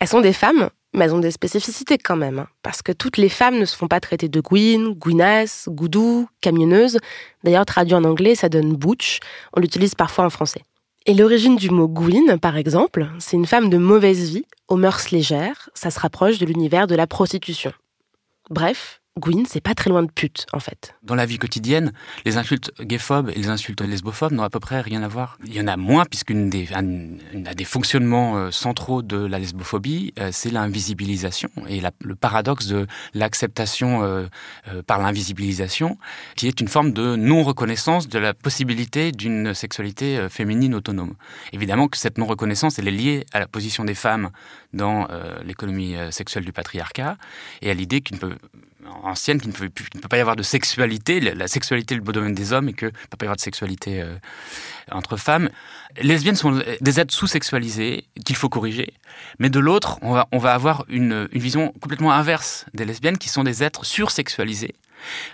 Elles 0.00 0.08
sont 0.08 0.20
des 0.20 0.32
femmes, 0.32 0.70
mais 0.94 1.04
elles 1.04 1.14
ont 1.14 1.18
des 1.18 1.30
spécificités 1.30 1.98
quand 1.98 2.16
même. 2.16 2.38
hein, 2.38 2.46
parce 2.62 2.80
que 2.80 2.92
toutes 2.92 3.16
les 3.16 3.28
femmes 3.28 3.58
ne 3.58 3.64
se 3.64 3.76
font 3.76 3.88
pas 3.88 4.00
traiter 4.00 4.28
de 4.28 4.40
gouine, 4.40 4.94
gouinasse, 4.94 5.68
goudou, 5.68 6.28
camionneuse. 6.40 6.98
D'ailleurs, 7.42 7.66
traduit 7.66 7.94
en 7.94 8.04
anglais, 8.04 8.34
ça 8.34 8.48
donne 8.48 8.74
butch. 8.74 9.18
On 9.54 9.60
l'utilise 9.60 9.94
parfois 9.94 10.24
en 10.24 10.30
français. 10.30 10.62
Et 11.06 11.12
l'origine 11.12 11.56
du 11.56 11.68
mot 11.68 11.86
gouine, 11.86 12.38
par 12.38 12.56
exemple, 12.56 13.06
c'est 13.18 13.36
une 13.36 13.46
femme 13.46 13.68
de 13.68 13.76
mauvaise 13.76 14.30
vie, 14.30 14.46
aux 14.68 14.76
mœurs 14.76 15.10
légères. 15.10 15.68
Ça 15.74 15.90
se 15.90 16.00
rapproche 16.00 16.38
de 16.38 16.46
l'univers 16.46 16.86
de 16.86 16.94
la 16.94 17.06
prostitution. 17.06 17.72
Bref, 18.48 19.02
gouine, 19.20 19.46
c'est 19.46 19.60
pas 19.60 19.74
très 19.74 19.90
loin 19.90 20.02
de 20.02 20.10
pute, 20.10 20.46
en 20.52 20.58
fait. 20.58 20.96
Dans 21.04 21.14
la 21.14 21.24
vie 21.24 21.38
quotidienne, 21.38 21.92
les 22.24 22.36
insultes 22.36 22.72
gayphobes 22.80 23.30
et 23.30 23.34
les 23.38 23.48
insultes 23.48 23.80
lesbophobes 23.80 24.32
n'ont 24.32 24.42
à 24.42 24.50
peu 24.50 24.58
près 24.58 24.80
rien 24.80 25.04
à 25.04 25.08
voir. 25.08 25.38
Il 25.46 25.54
y 25.54 25.60
en 25.60 25.68
a 25.68 25.76
moins, 25.76 26.04
puisqu'une 26.04 26.50
des, 26.50 26.66
fonctionnements 27.64 28.36
euh, 28.36 28.50
centraux 28.50 29.02
de 29.02 29.16
la 29.16 29.38
lesbophobie, 29.38 30.12
euh, 30.18 30.30
c'est 30.32 30.50
l'invisibilisation 30.50 31.48
et 31.68 31.80
le 32.00 32.14
paradoxe 32.16 32.66
de 32.66 32.88
l'acceptation 33.14 34.02
euh, 34.02 34.26
par 34.86 34.98
l'invisibilisation, 34.98 35.96
qui 36.34 36.48
est 36.48 36.60
une 36.60 36.68
forme 36.68 36.92
de 36.92 37.14
non-reconnaissance 37.14 38.08
de 38.08 38.18
la 38.18 38.34
possibilité 38.34 39.12
d'une 39.12 39.54
sexualité 39.54 40.26
féminine 40.28 40.74
autonome. 40.74 41.14
Évidemment 41.52 41.86
que 41.86 41.98
cette 41.98 42.18
non-reconnaissance, 42.18 42.80
elle 42.80 42.88
est 42.88 42.92
liée 42.92 43.26
à 43.32 43.38
la 43.38 43.46
position 43.46 43.84
des 43.84 43.94
femmes 43.94 44.30
dans 44.72 45.06
l'économie 45.44 45.94
sexuelle 46.10 46.44
du 46.44 46.52
patriarcat 46.52 47.16
et 47.62 47.70
à 47.70 47.74
l'idée 47.74 48.00
qu'une 48.00 48.18
peut 48.18 48.34
ancienne 49.02 49.40
qu'il 49.40 49.50
ne, 49.50 49.54
peut, 49.54 49.70
pas 50.08 50.16
y 50.16 50.20
avoir 50.20 50.36
de 50.36 50.42
sexualité, 50.42 51.20
la 51.20 51.48
sexualité 51.48 51.94
est 51.94 51.98
le 51.98 52.04
beau 52.04 52.12
domaine 52.12 52.34
des 52.34 52.52
hommes 52.52 52.68
et 52.68 52.72
qu'il 52.72 52.88
ne 52.88 52.92
peut 52.92 53.16
pas 53.18 53.24
y 53.24 53.28
avoir 53.28 53.36
de 53.36 53.40
sexualité 53.40 54.02
euh, 54.02 54.14
entre 54.90 55.16
femmes. 55.16 55.48
Les 55.96 56.08
lesbiennes 56.08 56.36
sont 56.36 56.62
des 56.80 57.00
êtres 57.00 57.14
sous-sexualisés 57.14 58.06
qu'il 58.24 58.36
faut 58.36 58.48
corriger, 58.48 58.94
mais 59.38 59.50
de 59.50 59.60
l'autre, 59.60 59.98
on 60.02 60.12
va, 60.12 60.28
on 60.32 60.38
va 60.38 60.54
avoir 60.54 60.84
une, 60.88 61.28
une 61.32 61.40
vision 61.40 61.72
complètement 61.80 62.12
inverse 62.12 62.66
des 62.74 62.84
lesbiennes 62.84 63.18
qui 63.18 63.28
sont 63.28 63.44
des 63.44 63.62
êtres 63.62 63.84
sursexualisés 63.84 64.74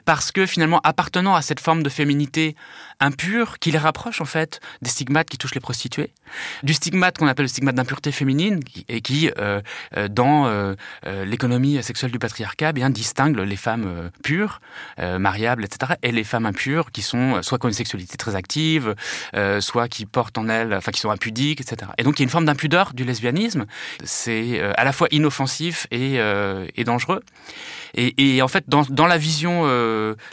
parce 0.04 0.32
que 0.32 0.46
finalement 0.46 0.80
appartenant 0.82 1.34
à 1.34 1.42
cette 1.42 1.60
forme 1.60 1.82
de 1.82 1.88
féminité 1.88 2.56
impure 3.00 3.58
qui 3.58 3.70
les 3.70 3.78
rapproche 3.78 4.20
en 4.20 4.24
fait 4.24 4.60
des 4.82 4.90
stigmates 4.90 5.28
qui 5.28 5.38
touchent 5.38 5.54
les 5.54 5.60
prostituées, 5.60 6.12
du 6.62 6.74
stigmate 6.74 7.18
qu'on 7.18 7.26
appelle 7.26 7.44
le 7.44 7.48
stigmate 7.48 7.74
d'impureté 7.74 8.12
féminine 8.12 8.60
et 8.88 9.00
qui 9.00 9.30
euh, 9.38 9.60
euh, 9.96 10.08
dans 10.08 10.46
euh, 10.46 10.74
euh, 11.06 11.24
l'économie 11.24 11.82
sexuelle 11.82 12.10
du 12.10 12.18
patriarcat 12.18 12.70
eh 12.70 12.72
bien 12.72 12.90
distingue 12.90 13.36
les 13.38 13.56
femmes 13.56 13.84
euh, 13.86 14.10
pures, 14.22 14.60
euh, 14.98 15.18
mariables, 15.18 15.64
etc. 15.64 15.94
et 16.02 16.12
les 16.12 16.24
femmes 16.24 16.46
impures 16.46 16.90
qui 16.92 17.02
sont 17.02 17.42
soit 17.42 17.58
qui 17.58 17.66
ont 17.66 17.68
une 17.68 17.74
sexualité 17.74 18.16
très 18.16 18.36
active, 18.36 18.94
soit 19.60 19.88
qui 19.88 20.06
portent 20.06 20.38
en 20.38 20.48
elles, 20.48 20.74
enfin 20.74 20.92
qui 20.92 21.00
sont 21.00 21.10
impudiques, 21.10 21.60
etc. 21.60 21.90
Et 21.98 22.02
donc 22.02 22.18
il 22.18 22.22
y 22.22 22.24
a 22.24 22.26
une 22.26 22.30
forme 22.30 22.44
d'impudeur 22.44 22.92
du 22.92 23.04
lesbianisme. 23.04 23.66
C'est 24.04 24.60
à 24.60 24.84
la 24.84 24.92
fois 24.92 25.08
inoffensif 25.10 25.86
et, 25.90 26.16
et 26.74 26.84
dangereux. 26.84 27.22
Et, 27.94 28.36
et 28.36 28.42
en 28.42 28.48
fait, 28.48 28.64
dans, 28.68 28.82
dans 28.82 29.06
la 29.06 29.18
vision 29.18 29.64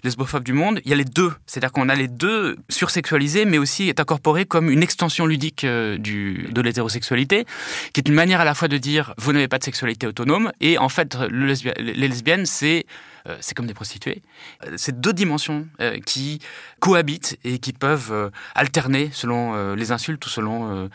lesbophobe 0.03 0.43
du 0.43 0.53
monde, 0.53 0.81
il 0.85 0.91
y 0.91 0.93
a 0.93 0.97
les 0.97 1.05
deux. 1.05 1.33
C'est-à-dire 1.45 1.71
qu'on 1.71 1.89
a 1.89 1.95
les 1.95 2.07
deux 2.07 2.56
sursexualisés, 2.69 3.45
mais 3.45 3.57
aussi 3.57 3.89
est 3.89 3.99
incorporé 3.99 4.45
comme 4.45 4.69
une 4.69 4.83
extension 4.83 5.25
ludique 5.25 5.63
euh, 5.63 5.97
de 5.97 6.61
l'hétérosexualité, 6.61 7.45
qui 7.93 7.99
est 7.99 8.07
une 8.07 8.15
manière 8.15 8.41
à 8.41 8.45
la 8.45 8.53
fois 8.53 8.67
de 8.67 8.77
dire 8.77 9.13
vous 9.17 9.33
n'avez 9.33 9.47
pas 9.47 9.59
de 9.59 9.63
sexualité 9.63 10.07
autonome, 10.07 10.51
et 10.61 10.77
en 10.77 10.89
fait, 10.89 11.17
les 11.29 12.07
lesbiennes, 12.07 12.45
c'est 12.45 12.85
euh, 13.27 13.35
c'est 13.41 13.55
comme 13.55 13.67
des 13.67 13.73
prostituées. 13.73 14.21
Euh, 14.65 14.73
C'est 14.77 14.99
deux 14.99 15.13
dimensions 15.13 15.67
qui 16.05 16.39
cohabitent 16.79 17.37
et 17.43 17.59
qui 17.59 17.73
peuvent 17.73 18.31
alterner 18.55 19.09
selon 19.11 19.73
les 19.75 19.91
insultes 19.91 20.25
ou 20.25 20.29
selon 20.29 20.89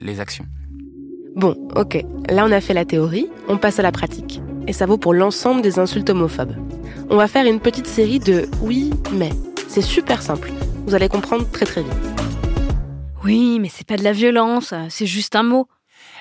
les 0.00 0.20
actions. 0.20 0.46
Bon, 1.36 1.56
ok, 1.74 2.02
là 2.28 2.44
on 2.46 2.50
a 2.50 2.60
fait 2.60 2.74
la 2.74 2.84
théorie, 2.84 3.28
on 3.48 3.58
passe 3.58 3.78
à 3.78 3.82
la 3.82 3.92
pratique. 3.92 4.40
Et 4.66 4.72
ça 4.72 4.86
vaut 4.86 4.98
pour 4.98 5.14
l'ensemble 5.14 5.62
des 5.62 5.78
insultes 5.78 6.10
homophobes. 6.10 6.56
On 7.08 7.16
va 7.16 7.28
faire 7.28 7.46
une 7.46 7.60
petite 7.60 7.86
série 7.86 8.18
de 8.18 8.48
oui, 8.62 8.90
mais. 9.12 9.30
C'est 9.68 9.82
super 9.82 10.22
simple. 10.22 10.50
Vous 10.86 10.94
allez 10.94 11.08
comprendre 11.08 11.50
très 11.50 11.66
très 11.66 11.82
vite. 11.82 11.92
Oui, 13.24 13.58
mais 13.58 13.68
c'est 13.68 13.86
pas 13.86 13.96
de 13.96 14.04
la 14.04 14.12
violence, 14.12 14.72
c'est 14.88 15.06
juste 15.06 15.34
un 15.34 15.42
mot. 15.42 15.68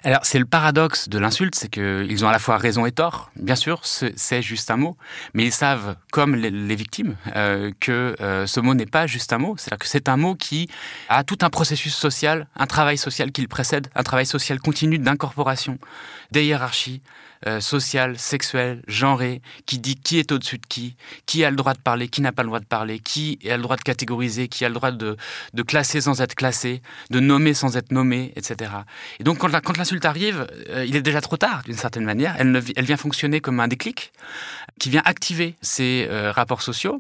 Alors, 0.04 0.20
c'est 0.24 0.40
le 0.40 0.46
paradoxe 0.46 1.10
de 1.10 1.18
l'insulte, 1.18 1.56
c'est 1.56 1.68
qu'ils 1.68 2.26
ont 2.26 2.28
à 2.28 2.32
la 2.32 2.40
fois 2.40 2.58
raison 2.58 2.86
et 2.86 2.92
tort. 2.92 3.32
Bien 3.36 3.56
sûr, 3.56 3.82
c'est 3.84 4.42
juste 4.42 4.70
un 4.70 4.78
mot, 4.78 4.98
mais 5.34 5.44
ils 5.46 5.52
savent, 5.52 5.96
comme 6.12 6.36
les, 6.36 6.76
victimes, 6.76 7.16
euh, 7.36 7.72
que 7.80 8.16
euh, 8.22 8.46
ce 8.46 8.60
mot 8.60 8.74
n'est 8.74 8.86
pas 8.86 9.08
juste 9.08 9.34
un 9.34 9.38
mot. 9.38 9.56
C'est-à-dire 9.58 9.80
que 9.80 9.88
c'est 9.88 10.10
un 10.10 10.18
mot 10.18 10.36
qui 10.36 10.70
a 11.10 11.24
tout 11.24 11.40
un 11.42 11.50
processus 11.50 11.96
social, 11.96 12.48
un 12.56 12.68
travail 12.68 12.98
social 12.98 13.32
qui 13.32 13.42
le 13.42 13.48
précède, 13.48 13.88
un 13.96 14.04
travail 14.04 14.26
social 14.26 14.60
continu 14.60 15.00
d'incorporation, 15.00 15.80
des 16.36 16.44
hiérarchies, 16.44 17.02
euh, 17.48 17.60
social, 17.60 18.18
sexuel, 18.18 18.82
genré, 18.88 19.42
qui 19.68 19.78
dit 19.78 19.96
qui 19.96 20.18
est 20.18 20.32
au-dessus 20.32 20.58
de 20.58 20.66
qui, 20.66 20.96
qui 21.28 21.46
a 21.46 21.52
le 21.52 21.56
droit 21.56 21.74
de 21.74 21.80
parler, 21.80 22.08
qui 22.08 22.22
n'a 22.22 22.32
pas 22.32 22.42
le 22.42 22.48
droit 22.48 22.60
de 22.60 22.66
parler, 22.66 22.98
qui 22.98 23.38
a 23.48 23.56
le 23.56 23.62
droit 23.62 23.76
de 23.76 23.84
catégoriser, 23.84 24.48
qui 24.48 24.66
a 24.66 24.70
le 24.70 24.74
droit 24.74 24.92
de, 24.92 25.16
classer 25.68 26.02
sans 26.02 26.22
être 26.22 26.34
classé, 26.34 26.82
de 27.12 27.20
nommer 27.20 27.54
sans 27.54 27.78
être 27.78 27.92
nommé, 27.92 28.34
etc. 28.36 28.72
Et 29.20 29.24
donc 29.24 29.38
quand, 29.38 29.78
l'insulte 29.78 30.06
arrive, 30.06 30.48
euh, 30.70 30.86
il 30.88 30.96
est 30.96 31.04
déjà 31.04 31.22
trop 31.22 31.38
tard 31.38 31.62
d'une 31.66 31.78
certaine 31.78 32.04
manière. 32.04 32.36
Elle, 32.40 32.64
elle 32.76 32.86
vient 32.86 32.98
fonctionner 32.98 33.42
comme 33.42 33.60
un 33.60 33.68
déclic 33.68 34.12
qui 34.80 34.90
vient 34.90 35.04
activer 35.06 35.56
ces 35.62 36.08
euh, 36.10 36.32
rapports 36.32 36.64
sociaux 36.64 37.00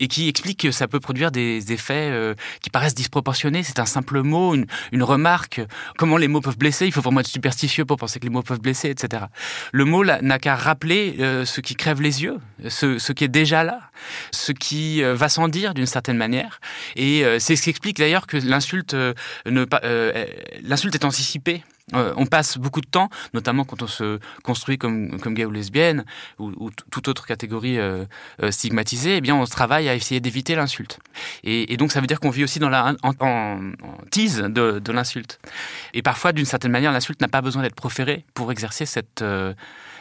et 0.00 0.08
qui 0.08 0.28
explique 0.28 0.60
que 0.60 0.72
ça 0.72 0.88
peut 0.88 1.00
produire 1.00 1.30
des 1.30 1.72
effets 1.72 2.34
qui 2.62 2.70
paraissent 2.70 2.94
disproportionnés. 2.94 3.62
C'est 3.62 3.78
un 3.78 3.86
simple 3.86 4.22
mot, 4.22 4.54
une, 4.54 4.66
une, 4.92 5.04
remarque. 5.04 5.60
Comment 5.98 6.16
les 6.16 6.28
mots 6.28 6.40
peuvent 6.40 6.58
blesser? 6.58 6.86
Il 6.86 6.92
faut 6.92 7.00
vraiment 7.00 7.20
être 7.20 7.28
superstitieux 7.28 7.84
pour 7.84 7.96
penser 7.96 8.18
que 8.18 8.24
les 8.24 8.30
mots 8.30 8.42
peuvent 8.42 8.60
blesser, 8.60 8.73
Le 9.72 9.84
mot 9.84 10.04
n'a 10.04 10.38
qu'à 10.38 10.54
rappeler 10.54 11.16
euh, 11.20 11.44
ce 11.44 11.60
qui 11.60 11.74
crève 11.74 12.00
les 12.00 12.22
yeux, 12.22 12.38
ce, 12.68 13.12
qui 13.12 13.24
est 13.24 13.28
déjà 13.28 13.64
là, 13.64 13.80
ce 14.30 14.52
qui 14.52 15.02
euh, 15.02 15.14
va 15.14 15.28
sans 15.28 15.48
dire 15.48 15.74
d'une 15.74 15.86
certaine 15.86 16.16
manière. 16.16 16.60
Et 16.96 17.24
euh, 17.24 17.38
c'est 17.38 17.56
ce 17.56 17.62
qui 17.62 17.70
explique 17.70 17.98
d'ailleurs 17.98 18.26
que 18.26 18.36
l'insulte 18.36 18.94
est 19.44 21.04
anticipée 21.04 21.62
on 21.92 22.26
passe 22.26 22.58
beaucoup 22.58 22.80
de 22.80 22.86
temps, 22.86 23.08
notamment 23.34 23.64
quand 23.64 23.82
on 23.82 23.86
se 23.86 24.18
construit 24.42 24.78
comme, 24.78 25.16
gay 25.18 25.44
ou 25.44 25.50
lesbienne 25.50 26.04
ou, 26.38 26.70
toute 26.90 27.08
autre 27.08 27.26
catégorie 27.26 27.78
stigmatisée, 28.50 29.16
eh 29.16 29.20
bien 29.20 29.34
on 29.34 29.44
travaille 29.44 29.88
à 29.88 29.94
essayer 29.94 30.20
d'éviter 30.20 30.54
l'insulte. 30.54 30.98
Et, 31.42 31.76
donc 31.76 31.92
ça 31.92 32.00
veut 32.00 32.06
dire 32.06 32.20
qu'on 32.20 32.30
vit 32.30 32.44
aussi 32.44 32.58
dans 32.58 32.70
la 32.70 32.94
en, 33.02 33.72
tease 34.10 34.38
de, 34.38 34.78
de 34.78 34.92
l'insulte. 34.92 35.40
Et 35.92 36.02
parfois, 36.02 36.32
d'une 36.32 36.46
certaine 36.46 36.72
manière, 36.72 36.92
l'insulte 36.92 37.20
n'a 37.20 37.28
pas 37.28 37.42
besoin 37.42 37.62
d'être 37.62 37.76
proférée 37.76 38.24
pour 38.34 38.50
exercer 38.50 38.86
cette 38.86 39.22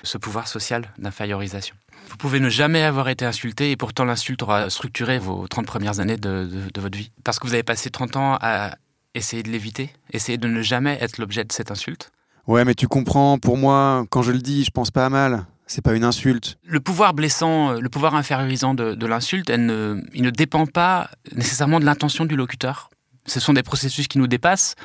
ce 0.04 0.18
pouvoir 0.18 0.48
social 0.48 0.92
d'infériorisation. 0.98 1.75
Vous 2.10 2.18
pouvez 2.18 2.40
ne 2.40 2.50
jamais 2.50 2.84
avoir 2.84 3.10
été 3.10 3.25
insulté 3.25 3.72
et 3.72 3.78
pourtant 3.78 4.04
l'insulte 4.04 4.44
aura 4.44 4.70
structuré 4.70 5.18
vos 5.18 5.48
30 5.48 5.66
premières 5.66 6.00
années 6.00 6.18
de, 6.18 6.48
votre 6.78 6.98
vie. 6.98 7.12
Parce 7.24 7.40
que 7.40 7.48
vous 7.48 7.54
avez 7.54 7.63
passé 7.63 7.90
30 7.90 8.18
ans 8.18 8.38
à 8.40 8.75
essayer 9.15 9.43
de 9.43 9.50
l'éviter, 9.50 9.91
essayer 10.12 10.38
de 10.38 10.48
ne 10.48 10.62
jamais 10.62 10.98
être 11.01 11.17
l'objet 11.17 11.43
de 11.43 11.51
cette 11.51 11.72
insulte. 11.72 12.12
Ouais, 12.48 12.65
mais 12.65 12.75
tu 12.75 12.88
comprends, 12.88 13.38
pour 13.38 13.58
moi, 13.58 14.05
quand 14.10 14.22
je 14.22 14.32
le 14.32 14.39
dis, 14.39 14.63
je 14.63 14.72
pense 14.72 14.91
pas 14.91 15.05
à 15.05 15.10
mal. 15.10 15.46
C'est 15.65 15.82
pas 15.82 15.93
une 15.93 16.03
insulte. 16.03 16.58
Le 16.65 16.82
pouvoir 16.82 17.13
blessant, 17.13 17.74
le 17.74 17.89
pouvoir 17.89 18.15
infériorisant 18.15 18.74
de, 18.74 19.05
l'insulte, 19.05 19.50
il 19.50 19.65
ne 20.24 20.29
dépend 20.29 20.65
pas 20.65 21.10
nécessairement 21.34 21.79
de 21.79 21.86
l'intention 21.86 22.25
du 22.25 22.36
locuteur. 22.36 22.89
Ce 23.25 23.39
sont 23.39 23.53
des 23.53 23.63
processus 23.63 24.10
qui 24.10 24.17
nous 24.17 24.27
dépassent 24.27 24.75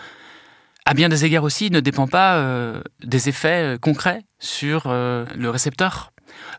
à 0.89 0.95
bien 0.95 1.11
des 1.11 1.27
égards 1.27 1.45
aussi, 1.45 1.71
ne 1.71 1.81
dépend 1.81 2.07
pas 2.07 2.39
euh, 2.39 2.81
des 3.05 3.29
effets 3.29 3.75
euh, 3.75 3.79
concrets 3.79 4.23
sur 4.39 4.85
euh, 4.87 5.27
le 5.37 5.51
récepteur. 5.51 6.13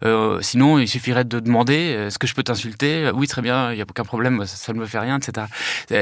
Euh, 0.03 0.39
sinon, 0.41 0.79
il 0.79 0.88
suffirait 0.88 1.25
de 1.25 1.39
demander 1.39 1.93
euh, 1.95 2.07
est-ce 2.07 2.19
que 2.19 2.27
je 2.27 2.33
peux 2.33 2.43
t'insulter? 2.43 3.09
Oui, 3.13 3.27
très 3.27 3.41
bien, 3.41 3.71
il 3.71 3.75
n'y 3.75 3.81
a 3.81 3.85
aucun 3.88 4.03
problème, 4.03 4.45
ça, 4.45 4.73
ne 4.73 4.79
me 4.79 4.85
fait 4.85 4.99
rien, 4.99 5.17
etc. 5.17 5.47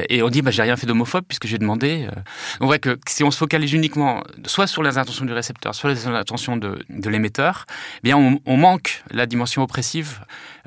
Et 0.09 0.21
on 0.21 0.29
dit 0.29 0.41
bah, 0.41 0.51
j'ai 0.51 0.61
rien 0.61 0.75
fait 0.75 0.85
d'homophobe 0.85 1.23
puisque 1.27 1.47
j'ai 1.47 1.57
demandé. 1.57 2.07
On 2.59 2.65
voit 2.65 2.79
que 2.79 2.97
si 3.07 3.23
on 3.23 3.31
se 3.31 3.37
focalise 3.37 3.73
uniquement 3.73 4.23
soit 4.45 4.67
sur 4.67 4.83
les 4.83 4.97
intentions 4.97 5.25
du 5.25 5.33
récepteur, 5.33 5.73
soit 5.73 5.89
les 5.89 6.07
intentions 6.07 6.57
de, 6.57 6.79
l'émetteur, 6.89 7.65
eh 7.99 8.01
bien 8.03 8.17
on, 8.17 8.57
manque 8.57 9.03
la 9.11 9.25
dimension 9.25 9.63
oppressive 9.63 10.19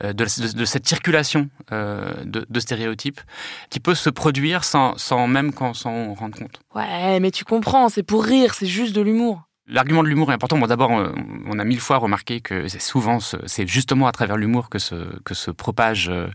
de, 0.02 0.26
cette 0.26 0.86
circulation 0.86 1.48
de, 1.70 2.60
stéréotypes 2.60 3.20
qui 3.68 3.80
peut 3.80 3.94
se 3.94 4.10
produire 4.10 4.64
sans, 4.64 4.96
sans 4.96 5.26
même 5.26 5.52
qu'on 5.52 5.74
s'en 5.74 6.14
rende 6.14 6.34
compte. 6.34 6.60
Ouais, 6.74 7.20
mais 7.20 7.30
tu 7.30 7.44
comprends, 7.44 7.88
c'est 7.88 8.02
pour 8.02 8.24
rire, 8.24 8.54
c'est 8.54 8.66
juste 8.66 8.94
de 8.94 9.00
l'humour. 9.00 9.49
L'argument 9.70 10.02
de 10.02 10.08
l'humour 10.08 10.30
est 10.30 10.34
important. 10.34 10.58
Bon, 10.58 10.66
d'abord, 10.66 10.90
on 10.90 11.58
a 11.58 11.64
mille 11.64 11.80
fois 11.80 11.98
remarqué 11.98 12.40
que 12.40 12.66
c'est 12.68 12.80
souvent, 12.80 13.18
c'est 13.20 13.66
justement 13.68 14.06
à 14.06 14.12
travers 14.12 14.36
l'humour 14.36 14.68
que 14.68 14.78
se, 14.78 14.94
que 15.24 15.34
se 15.34 15.50
propagent 15.50 16.10
euh, 16.10 16.26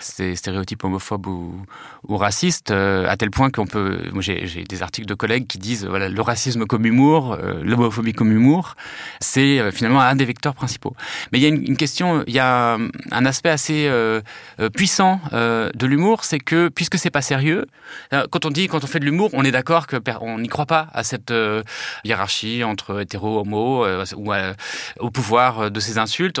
ces 0.00 0.36
stéréotypes 0.36 0.84
homophobes 0.84 1.26
ou, 1.26 2.16
racistes, 2.16 2.70
euh, 2.70 3.08
à 3.08 3.16
tel 3.16 3.30
point 3.30 3.50
qu'on 3.50 3.66
peut. 3.66 4.02
J'ai 4.20 4.64
des 4.64 4.82
articles 4.82 5.08
de 5.08 5.14
collègues 5.14 5.46
qui 5.46 5.58
disent 5.58 5.86
voilà, 5.86 6.08
le 6.08 6.20
racisme 6.20 6.66
comme 6.66 6.84
humour, 6.84 7.32
euh, 7.32 7.62
l'homophobie 7.62 8.12
comme 8.12 8.30
humour, 8.30 8.76
c'est 9.20 9.72
finalement 9.72 10.00
un 10.00 10.14
des 10.14 10.24
vecteurs 10.24 10.54
principaux. 10.54 10.94
Mais 11.32 11.38
il 11.38 11.42
y 11.42 11.46
a 11.46 11.48
une, 11.48 11.76
question, 11.76 12.24
il 12.26 12.34
y 12.34 12.38
a 12.38 12.76
un 13.10 13.24
aspect 13.24 13.50
assez 13.50 13.90
puissant 14.74 15.20
de 15.32 15.86
l'humour, 15.86 16.24
c'est 16.24 16.38
que 16.38 16.68
puisque 16.68 16.98
c'est 16.98 17.10
pas 17.10 17.22
sérieux, 17.22 17.66
quand 18.30 18.44
on 18.44 18.50
dit, 18.50 18.68
quand 18.68 18.84
on 18.84 18.86
fait 18.86 19.00
de 19.00 19.04
l'humour, 19.04 19.30
on 19.32 19.44
est 19.44 19.50
d'accord 19.50 19.86
que 19.86 19.96
on 20.20 20.38
n'y 20.38 20.48
croit 20.48 20.66
pas 20.66 20.88
à 20.92 21.04
cette 21.04 21.32
hiérarchie 22.04 22.64
entre 22.64 22.81
hétéro, 22.90 23.40
homo, 23.40 23.84
euh, 23.84 24.04
ou 24.16 24.32
euh, 24.32 24.54
au 24.98 25.10
pouvoir 25.10 25.70
de 25.70 25.80
ces 25.80 25.98
insultes. 25.98 26.40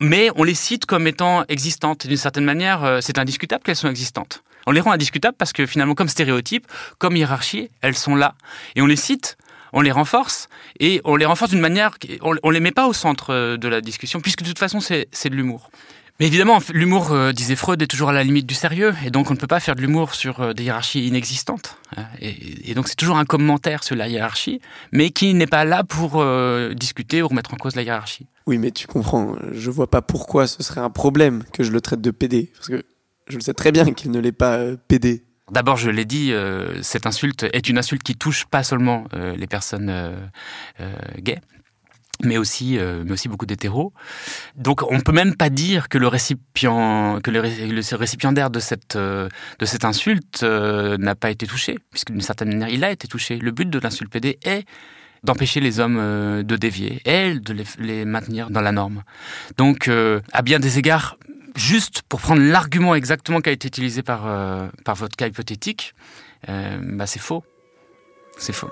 mais 0.00 0.30
on 0.36 0.44
les 0.44 0.54
cite 0.54 0.86
comme 0.86 1.06
étant 1.06 1.44
existantes. 1.48 2.06
D'une 2.06 2.16
certaine 2.16 2.44
manière, 2.44 2.84
euh, 2.84 3.00
c'est 3.00 3.18
indiscutable 3.18 3.62
qu'elles 3.64 3.76
sont 3.76 3.88
existantes. 3.88 4.42
On 4.66 4.72
les 4.72 4.80
rend 4.80 4.92
indiscutables 4.92 5.36
parce 5.36 5.52
que 5.52 5.66
finalement, 5.66 5.94
comme 5.94 6.08
stéréotypes, 6.08 6.66
comme 6.98 7.16
hiérarchie, 7.16 7.70
elles 7.82 7.96
sont 7.96 8.16
là. 8.16 8.34
Et 8.74 8.82
on 8.82 8.86
les 8.86 8.96
cite 8.96 9.36
on 9.72 9.82
les 9.82 9.90
renforce 9.90 10.48
et 10.80 11.02
on 11.04 11.16
les 11.16 11.26
renforce 11.26 11.50
d'une 11.50 11.60
manière, 11.60 11.98
on, 12.22 12.36
on 12.42 12.50
les 12.50 12.60
met 12.60 12.70
pas 12.70 12.86
au 12.86 12.94
centre 12.94 13.56
de 13.56 13.68
la 13.68 13.82
discussion 13.82 14.20
puisque 14.20 14.42
de 14.42 14.48
toute 14.48 14.58
façon 14.58 14.80
c'est 14.80 15.06
de 15.28 15.34
l'humour. 15.34 15.70
Mais 16.18 16.26
évidemment, 16.26 16.60
l'humour, 16.72 17.12
euh, 17.12 17.32
disait 17.32 17.56
Freud, 17.56 17.82
est 17.82 17.86
toujours 17.86 18.08
à 18.08 18.12
la 18.12 18.24
limite 18.24 18.46
du 18.46 18.54
sérieux, 18.54 18.94
et 19.04 19.10
donc 19.10 19.30
on 19.30 19.34
ne 19.34 19.38
peut 19.38 19.46
pas 19.46 19.60
faire 19.60 19.74
de 19.74 19.82
l'humour 19.82 20.14
sur 20.14 20.40
euh, 20.40 20.52
des 20.54 20.64
hiérarchies 20.64 21.06
inexistantes. 21.06 21.76
Hein. 21.96 22.04
Et, 22.20 22.74
donc 22.74 22.88
c'est 22.88 22.94
toujours 22.94 23.18
un 23.18 23.26
commentaire 23.26 23.84
sur 23.84 23.96
la 23.96 24.08
hiérarchie, 24.08 24.60
mais 24.92 25.10
qui 25.10 25.34
n'est 25.34 25.46
pas 25.46 25.66
là 25.66 25.84
pour 25.84 26.14
euh, 26.16 26.72
discuter 26.72 27.22
ou 27.22 27.28
remettre 27.28 27.52
en 27.52 27.58
cause 27.58 27.76
la 27.76 27.82
hiérarchie. 27.82 28.26
Oui, 28.46 28.56
mais 28.56 28.70
tu 28.70 28.86
comprends, 28.86 29.36
je 29.52 29.70
vois 29.70 29.90
pas 29.90 30.00
pourquoi 30.00 30.46
ce 30.46 30.62
serait 30.62 30.80
un 30.80 30.90
problème 30.90 31.44
que 31.52 31.62
je 31.62 31.70
le 31.70 31.82
traite 31.82 32.00
de 32.00 32.10
PD, 32.10 32.50
parce 32.54 32.68
que 32.68 32.82
je 33.28 33.36
le 33.36 33.42
sais 33.42 33.54
très 33.54 33.72
bien 33.72 33.92
qu'il 33.92 34.10
ne 34.10 34.18
l'est 34.20 34.32
pas 34.32 34.58
PD. 34.88 35.22
D'abord, 35.50 35.76
je 35.76 35.90
l'ai 35.90 36.04
dit, 36.04 36.32
cette 36.82 37.06
insulte 37.06 37.44
est 37.52 37.68
une 37.68 37.78
insulte 37.78 38.02
qui 38.02 38.16
touche 38.16 38.46
pas 38.46 38.62
seulement 38.62 39.04
les 39.14 39.46
personnes 39.46 39.92
gays, 41.18 41.40
mais 42.24 42.38
aussi, 42.38 42.78
euh, 42.78 43.02
mais 43.04 43.12
aussi 43.12 43.28
beaucoup 43.28 43.46
d'hétéros. 43.46 43.92
Donc 44.56 44.82
on 44.90 45.00
peut 45.00 45.12
même 45.12 45.34
pas 45.34 45.50
dire 45.50 45.88
que 45.88 45.98
le 45.98 46.08
récipient, 46.08 47.20
que 47.22 47.30
le, 47.30 47.40
récipiendaire 47.96 48.50
de 48.50 48.60
cette, 48.60 48.96
euh, 48.96 49.28
de 49.58 49.66
cette 49.66 49.84
insulte 49.84 50.42
euh, 50.42 50.96
n'a 50.98 51.14
pas 51.14 51.30
été 51.30 51.46
touché, 51.46 51.78
puisque 51.90 52.12
d'une 52.12 52.20
certaine 52.20 52.48
manière 52.48 52.68
il 52.68 52.84
a 52.84 52.90
été 52.90 53.08
touché. 53.08 53.38
Le 53.38 53.50
but 53.50 53.68
de 53.68 53.78
l'insulte 53.78 54.10
PD 54.10 54.38
est 54.44 54.64
d'empêcher 55.24 55.60
les 55.60 55.80
hommes 55.80 56.42
de 56.44 56.56
dévier 56.56 57.00
et 57.04 57.34
de 57.34 57.52
les, 57.52 57.64
les, 57.78 58.04
maintenir 58.04 58.50
dans 58.50 58.60
la 58.60 58.70
norme. 58.70 59.02
Donc 59.56 59.88
à 59.88 60.42
bien 60.42 60.60
des 60.60 60.78
égards, 60.78 61.18
juste 61.56 62.02
pour 62.02 62.20
prendre 62.20 62.42
l'argument 62.42 62.94
exactement 62.94 63.40
qui 63.40 63.48
a 63.48 63.52
été 63.52 63.66
utilisé 63.66 64.02
par, 64.02 64.22
par 64.84 64.94
votre 64.94 65.16
cas 65.16 65.26
hypothétique, 65.26 65.94
bah 66.46 67.06
c'est 67.06 67.18
faux. 67.18 67.42
C'est 68.38 68.52
faux. 68.52 68.70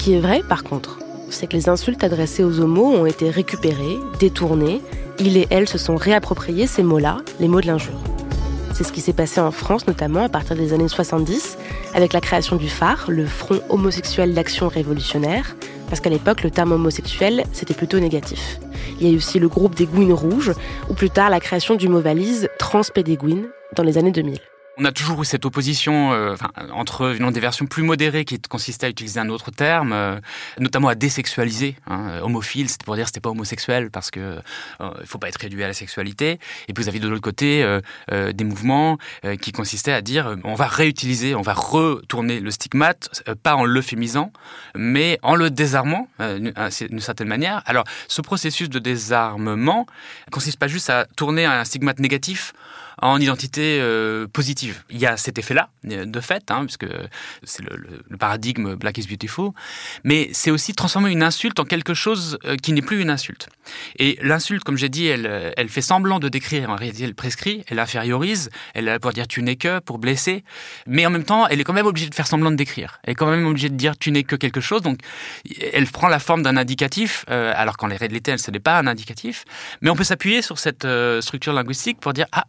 Qui 0.00 0.14
est 0.14 0.18
vrai, 0.18 0.42
par 0.48 0.64
contre, 0.64 0.98
c'est 1.28 1.46
que 1.46 1.54
les 1.54 1.68
insultes 1.68 2.02
adressées 2.02 2.42
aux 2.42 2.60
homos 2.60 2.90
ont 2.90 3.04
été 3.04 3.28
récupérées, 3.28 3.98
détournées. 4.18 4.80
Il 5.18 5.36
et 5.36 5.46
elle 5.50 5.68
se 5.68 5.76
sont 5.76 5.96
réappropriés 5.96 6.66
ces 6.66 6.82
mots-là, 6.82 7.18
les 7.38 7.48
mots 7.48 7.60
de 7.60 7.66
l'injure. 7.66 8.00
C'est 8.72 8.84
ce 8.84 8.92
qui 8.92 9.02
s'est 9.02 9.12
passé 9.12 9.42
en 9.42 9.50
France, 9.50 9.86
notamment 9.86 10.24
à 10.24 10.30
partir 10.30 10.56
des 10.56 10.72
années 10.72 10.88
70, 10.88 11.58
avec 11.94 12.14
la 12.14 12.22
création 12.22 12.56
du 12.56 12.70
phare, 12.70 13.06
le 13.08 13.26
Front 13.26 13.60
homosexuel 13.68 14.32
d'action 14.32 14.68
révolutionnaire, 14.68 15.54
parce 15.90 16.00
qu'à 16.00 16.08
l'époque, 16.08 16.44
le 16.44 16.50
terme 16.50 16.72
homosexuel, 16.72 17.44
c'était 17.52 17.74
plutôt 17.74 18.00
négatif. 18.00 18.58
Il 19.00 19.06
y 19.06 19.10
a 19.10 19.12
eu 19.12 19.18
aussi 19.18 19.38
le 19.38 19.48
groupe 19.48 19.74
des 19.74 19.84
Gouines 19.84 20.14
Rouges, 20.14 20.52
ou 20.88 20.94
plus 20.94 21.10
tard 21.10 21.28
la 21.28 21.40
création 21.40 21.74
du 21.74 21.88
mot 21.88 22.00
valise 22.00 22.48
transpédéguine 22.58 23.48
dans 23.76 23.82
les 23.82 23.98
années 23.98 24.12
2000. 24.12 24.38
On 24.80 24.86
a 24.86 24.92
toujours 24.92 25.20
eu 25.20 25.26
cette 25.26 25.44
opposition 25.44 26.14
euh, 26.14 26.36
entre 26.72 27.14
une 27.14 27.30
des 27.30 27.40
versions 27.40 27.66
plus 27.66 27.82
modérées 27.82 28.24
qui 28.24 28.40
consistait 28.40 28.86
à 28.86 28.88
utiliser 28.88 29.20
un 29.20 29.28
autre 29.28 29.50
terme, 29.50 29.92
euh, 29.92 30.18
notamment 30.58 30.88
à 30.88 30.94
désexualiser. 30.94 31.76
Hein, 31.86 32.20
homophile, 32.22 32.70
c'était 32.70 32.86
pour 32.86 32.96
dire 32.96 33.06
c'était 33.06 33.20
pas 33.20 33.28
homosexuel 33.28 33.90
parce 33.90 34.10
que 34.10 34.20
euh, 34.80 34.90
il 35.02 35.06
faut 35.06 35.18
pas 35.18 35.28
être 35.28 35.36
réduit 35.38 35.62
à 35.62 35.68
la 35.68 35.74
sexualité. 35.74 36.40
Et 36.66 36.72
puis 36.72 36.82
vous 36.82 36.88
avez 36.88 36.98
de 36.98 37.06
l'autre 37.08 37.20
côté 37.20 37.62
euh, 37.62 37.82
euh, 38.10 38.32
des 38.32 38.44
mouvements 38.44 38.96
euh, 39.26 39.36
qui 39.36 39.52
consistaient 39.52 39.92
à 39.92 40.00
dire 40.00 40.34
on 40.44 40.54
va 40.54 40.66
réutiliser, 40.66 41.34
on 41.34 41.42
va 41.42 41.52
retourner 41.52 42.40
le 42.40 42.50
stigmate, 42.50 43.22
euh, 43.28 43.34
pas 43.34 43.56
en 43.56 43.66
l'euphémisant, 43.66 44.32
mais 44.74 45.18
en 45.22 45.34
le 45.34 45.50
désarmant 45.50 46.08
euh, 46.20 46.38
d'une 46.38 47.00
certaine 47.00 47.28
manière. 47.28 47.62
Alors 47.66 47.84
ce 48.08 48.22
processus 48.22 48.70
de 48.70 48.78
désarmement 48.78 49.84
consiste 50.30 50.58
pas 50.58 50.68
juste 50.68 50.88
à 50.88 51.04
tourner 51.04 51.44
un 51.44 51.66
stigmate 51.66 51.98
négatif 51.98 52.54
en 52.98 53.20
identité 53.20 53.78
euh, 53.80 54.26
positive. 54.26 54.82
Il 54.90 54.98
y 54.98 55.06
a 55.06 55.16
cet 55.16 55.38
effet-là, 55.38 55.70
euh, 55.90 56.04
de 56.04 56.20
fait, 56.20 56.50
hein, 56.50 56.64
puisque 56.64 56.86
c'est 57.42 57.62
le, 57.62 58.16
paradigme 58.18 58.74
Black 58.74 58.98
is 58.98 59.06
Beautiful, 59.06 59.50
mais 60.04 60.28
c'est 60.32 60.50
aussi 60.50 60.74
transformer 60.74 61.10
une 61.10 61.22
insulte 61.22 61.58
en 61.58 61.64
quelque 61.64 61.94
chose 61.94 62.38
euh, 62.44 62.56
qui 62.56 62.72
n'est 62.72 62.82
plus 62.82 63.00
une 63.00 63.10
insulte. 63.10 63.48
Et 63.98 64.18
l'insulte, 64.22 64.64
comme 64.64 64.76
j'ai 64.76 64.88
dit, 64.88 65.06
elle, 65.06 65.52
elle 65.56 65.68
fait 65.68 65.80
semblant 65.80 66.18
de 66.18 66.28
décrire, 66.28 66.70
en 66.70 66.76
réalité 66.76 67.04
elle 67.04 67.14
prescrit, 67.14 67.64
elle 67.68 67.78
infériorise, 67.78 68.50
elle 68.74 68.88
est 68.88 68.92
là 68.92 68.98
pour 68.98 69.12
dire 69.12 69.26
tu 69.26 69.42
n'es 69.42 69.56
que, 69.56 69.78
pour 69.78 69.98
blesser, 69.98 70.44
mais 70.86 71.06
en 71.06 71.10
même 71.10 71.24
temps, 71.24 71.46
elle 71.46 71.60
est 71.60 71.64
quand 71.64 71.72
même 71.72 71.86
obligée 71.86 72.08
de 72.08 72.14
faire 72.14 72.26
semblant 72.26 72.50
de 72.50 72.56
décrire. 72.56 73.00
Elle 73.04 73.12
est 73.12 73.14
quand 73.14 73.30
même 73.30 73.46
obligée 73.46 73.70
de 73.70 73.76
dire 73.76 73.96
tu 73.96 74.10
n'es 74.10 74.24
que 74.24 74.36
quelque 74.36 74.60
chose, 74.60 74.82
donc 74.82 74.98
elle 75.72 75.86
prend 75.86 76.08
la 76.08 76.18
forme 76.18 76.42
d'un 76.42 76.56
indicatif, 76.56 77.24
alors 77.28 77.76
qu'en 77.76 77.88
réalité, 77.88 78.36
ce 78.36 78.50
n'est 78.50 78.60
pas 78.60 78.78
un 78.78 78.86
indicatif, 78.86 79.44
mais 79.80 79.90
on 79.90 79.96
peut 79.96 80.04
s'appuyer 80.04 80.42
sur 80.42 80.58
cette 80.58 80.86
structure 81.20 81.52
linguistique 81.52 82.00
pour 82.00 82.12
dire 82.12 82.26
ah 82.32 82.44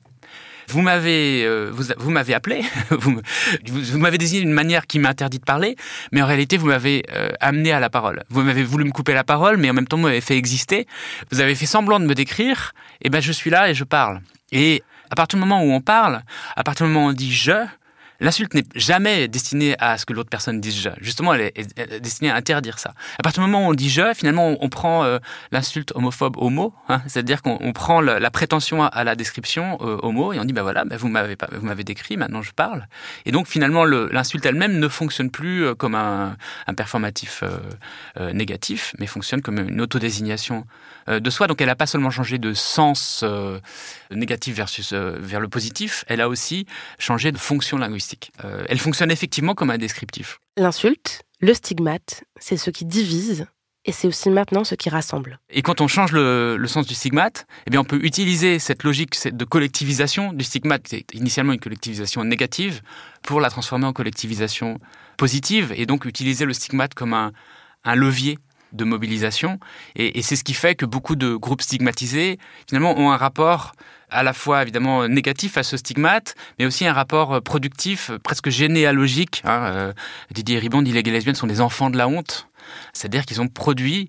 vous 0.72 0.82
m'avez 0.82 1.44
euh, 1.46 1.70
vous, 1.74 1.86
vous 1.98 2.12
m'avez 2.12 2.34
appelé, 2.34 2.64
vous, 2.90 3.20
vous, 3.68 4.00
m'avez 4.00 4.18
désigné 4.18 4.42
d'une 4.42 4.54
manière 4.54 4.88
qui 4.88 5.00
m'interdit 5.00 5.40
de 5.40 5.44
parler, 5.44 5.76
mais 6.12 6.22
en 6.22 6.26
réalité 6.26 6.58
vous 6.58 6.68
m'avez 6.68 7.04
euh, 7.14 7.30
amené 7.40 7.72
à 7.72 7.80
la 7.80 7.90
parole. 7.90 8.24
Vous 8.30 8.42
m'avez 8.42 8.64
voulu 8.64 8.86
me 8.86 8.92
couper 8.92 9.14
la 9.14 9.24
parole, 9.24 9.58
mais 9.58 9.70
en 9.70 9.74
même 9.74 9.88
temps 9.88 9.98
vous 9.98 10.04
m'avez 10.04 10.22
fait 10.22 10.38
exister. 10.38 10.88
Vous 11.32 11.42
avez 11.42 11.56
fait 11.56 11.66
semblant 11.66 12.00
de 12.00 12.06
me 12.06 12.16
décrire, 12.16 12.74
et 13.02 13.10
ben 13.10 13.22
je 13.22 13.32
suis 13.32 13.50
là 13.50 13.70
et 13.70 13.74
je 13.74 13.84
parle. 13.84 14.22
Et 14.52 14.82
à 15.10 15.16
partir 15.16 15.38
du 15.38 15.42
moment 15.42 15.62
où 15.64 15.72
on 15.72 15.82
parle, 15.82 16.24
à 16.56 16.64
partir 16.64 16.86
du 16.86 16.94
moment 16.94 17.08
où 17.08 17.10
on 17.10 17.14
dit 17.14 17.34
je, 17.34 17.66
L'insulte 18.22 18.54
n'est 18.54 18.64
jamais 18.76 19.28
destinée 19.28 19.76
à 19.80 19.98
ce 19.98 20.06
que 20.06 20.14
l'autre 20.14 20.30
personne 20.30 20.62
dise 20.62 20.80
je. 20.80 20.90
Justement, 21.00 21.34
elle 21.34 21.52
est, 21.56 22.00
destinée 22.00 22.30
à 22.30 22.36
interdire 22.36 22.78
ça. 22.78 22.94
À 23.18 23.24
partir 23.24 23.44
du 23.44 23.50
moment 23.50 23.66
où 23.66 23.72
on 23.72 23.74
dit 23.74 23.90
je, 23.90 24.14
finalement, 24.14 24.56
on, 24.60 24.70
prend 24.70 25.04
euh, 25.04 25.18
l'insulte 25.52 25.92
homophobe 25.96 26.38
au 26.38 26.50
mot, 26.50 26.72
hein, 26.88 27.02
c'est-à-dire 27.08 27.42
qu'on 27.42 27.58
on 27.60 27.74
prend 27.74 28.00
la 28.00 28.30
prétention 28.30 28.84
à, 28.84 29.04
la 29.04 29.16
description 29.16 29.80
euh, 29.82 29.98
au 29.98 30.12
mot 30.12 30.34
et 30.34 30.40
on 30.40 30.46
dit 30.46 30.54
bah 30.54 30.62
voilà, 30.62 30.84
vous 30.92 31.08
m'avez 31.08 31.36
vous 31.52 31.66
m'avez 31.66 31.84
décrit, 31.84 32.16
maintenant 32.16 32.44
je 32.44 32.52
parle. 32.52 32.88
Et 33.26 33.32
donc 33.32 33.48
finalement, 33.48 33.86
le- 33.86 34.08
l'insulte 34.12 34.46
elle-même 34.46 34.78
ne 34.78 34.88
fonctionne 34.88 35.32
plus 35.32 35.66
euh, 35.66 35.74
comme 35.74 35.96
un, 35.96 36.38
un 36.68 36.74
performatif 36.76 37.44
euh, 37.44 38.34
négatif, 38.34 38.94
mais 39.00 39.08
fonctionne 39.08 39.42
comme 39.42 39.58
une 39.58 39.82
autodésignation 39.82 40.66
de 41.08 41.30
soi. 41.32 41.48
Donc 41.48 41.60
elle 41.60 41.68
n'a 41.68 41.76
pas 41.76 41.88
seulement 41.88 42.12
changé 42.12 42.38
de 42.38 42.54
sens 42.54 43.26
négatif 44.12 44.56
versus 44.56 44.94
vers 44.94 45.40
le 45.40 45.48
positif, 45.48 46.06
elle 46.08 46.22
a 46.22 46.30
aussi 46.30 46.68
changé 47.00 47.32
de 47.32 47.38
fonction 47.40 47.78
linguistique. 47.78 48.11
Euh, 48.44 48.66
elle 48.70 48.80
fonctionne 48.80 49.12
effectivement 49.12 49.56
comme 49.56 49.70
un 49.70 49.78
descriptif. 49.78 50.40
L'insulte, 50.58 51.24
le 51.40 51.54
stigmate, 51.54 52.24
c'est 52.40 52.58
ce 52.58 52.70
qui 52.70 52.86
divise 52.86 53.48
et 53.84 53.92
c'est 53.92 54.08
aussi 54.08 54.30
maintenant 54.30 54.64
ce 54.64 54.76
qui 54.76 54.90
rassemble. 54.90 55.40
Et 55.50 55.64
quand 55.64 55.82
on 55.82 55.88
change 55.88 56.12
le, 56.12 56.56
le 56.56 56.68
sens 56.68 56.86
du 56.86 56.94
stigmate, 56.94 57.48
eh 57.66 57.72
bien 57.72 57.80
on 57.80 57.84
peut 57.84 58.00
utiliser 58.04 58.60
cette 58.60 58.84
logique 58.84 59.16
de 59.28 59.46
collectivisation 59.46 60.34
du 60.34 60.44
stigmate, 60.44 60.84
qui 60.84 60.98
est 60.98 61.14
initialement 61.16 61.54
une 61.54 61.60
collectivisation 61.60 62.24
négative, 62.24 62.82
pour 63.24 63.42
la 63.42 63.50
transformer 63.50 63.86
en 63.86 63.94
collectivisation 63.94 64.80
positive, 65.18 65.74
et 65.76 65.88
donc 65.88 66.06
utiliser 66.06 66.46
le 66.46 66.54
stigmate 66.54 66.94
comme 66.94 67.14
un, 67.14 67.32
un 67.84 67.96
levier 67.96 68.38
de 68.74 68.84
mobilisation. 68.84 69.60
Et, 69.96 70.22
c'est 70.22 70.36
ce 70.36 70.44
qui 70.44 70.54
fait 70.54 70.76
que 70.76 70.86
beaucoup 70.86 71.16
de 71.16 71.36
groupes 71.36 71.62
stigmatisés, 71.62 72.40
finalement, 72.68 72.98
ont 72.98 73.12
un 73.12 73.18
rapport 73.18 73.74
à 74.10 74.24
la 74.24 74.34
fois 74.34 74.62
évidemment 74.62 75.08
négatif 75.08 75.58
à 75.58 75.64
ce 75.64 75.78
stigmate, 75.78 76.36
mais 76.60 76.66
aussi 76.66 76.86
un 76.86 76.94
rapport 76.94 77.34
euh, 77.34 77.40
productif, 77.40 78.12
presque 78.24 78.50
généalogique. 78.50 79.42
hein. 79.46 79.64
Euh, 79.74 79.94
Didier 80.32 80.60
Ribon 80.60 80.82
dit 80.82 80.92
les 80.92 81.02
gays 81.02 81.12
lesbiennes 81.12 81.36
sont 81.36 81.48
des 81.48 81.62
enfants 81.62 81.90
de 81.90 81.98
la 81.98 82.08
honte. 82.08 82.48
C'est-à-dire 82.94 83.26
qu'ils 83.26 83.42
ont 83.42 83.48
produit, 83.48 84.08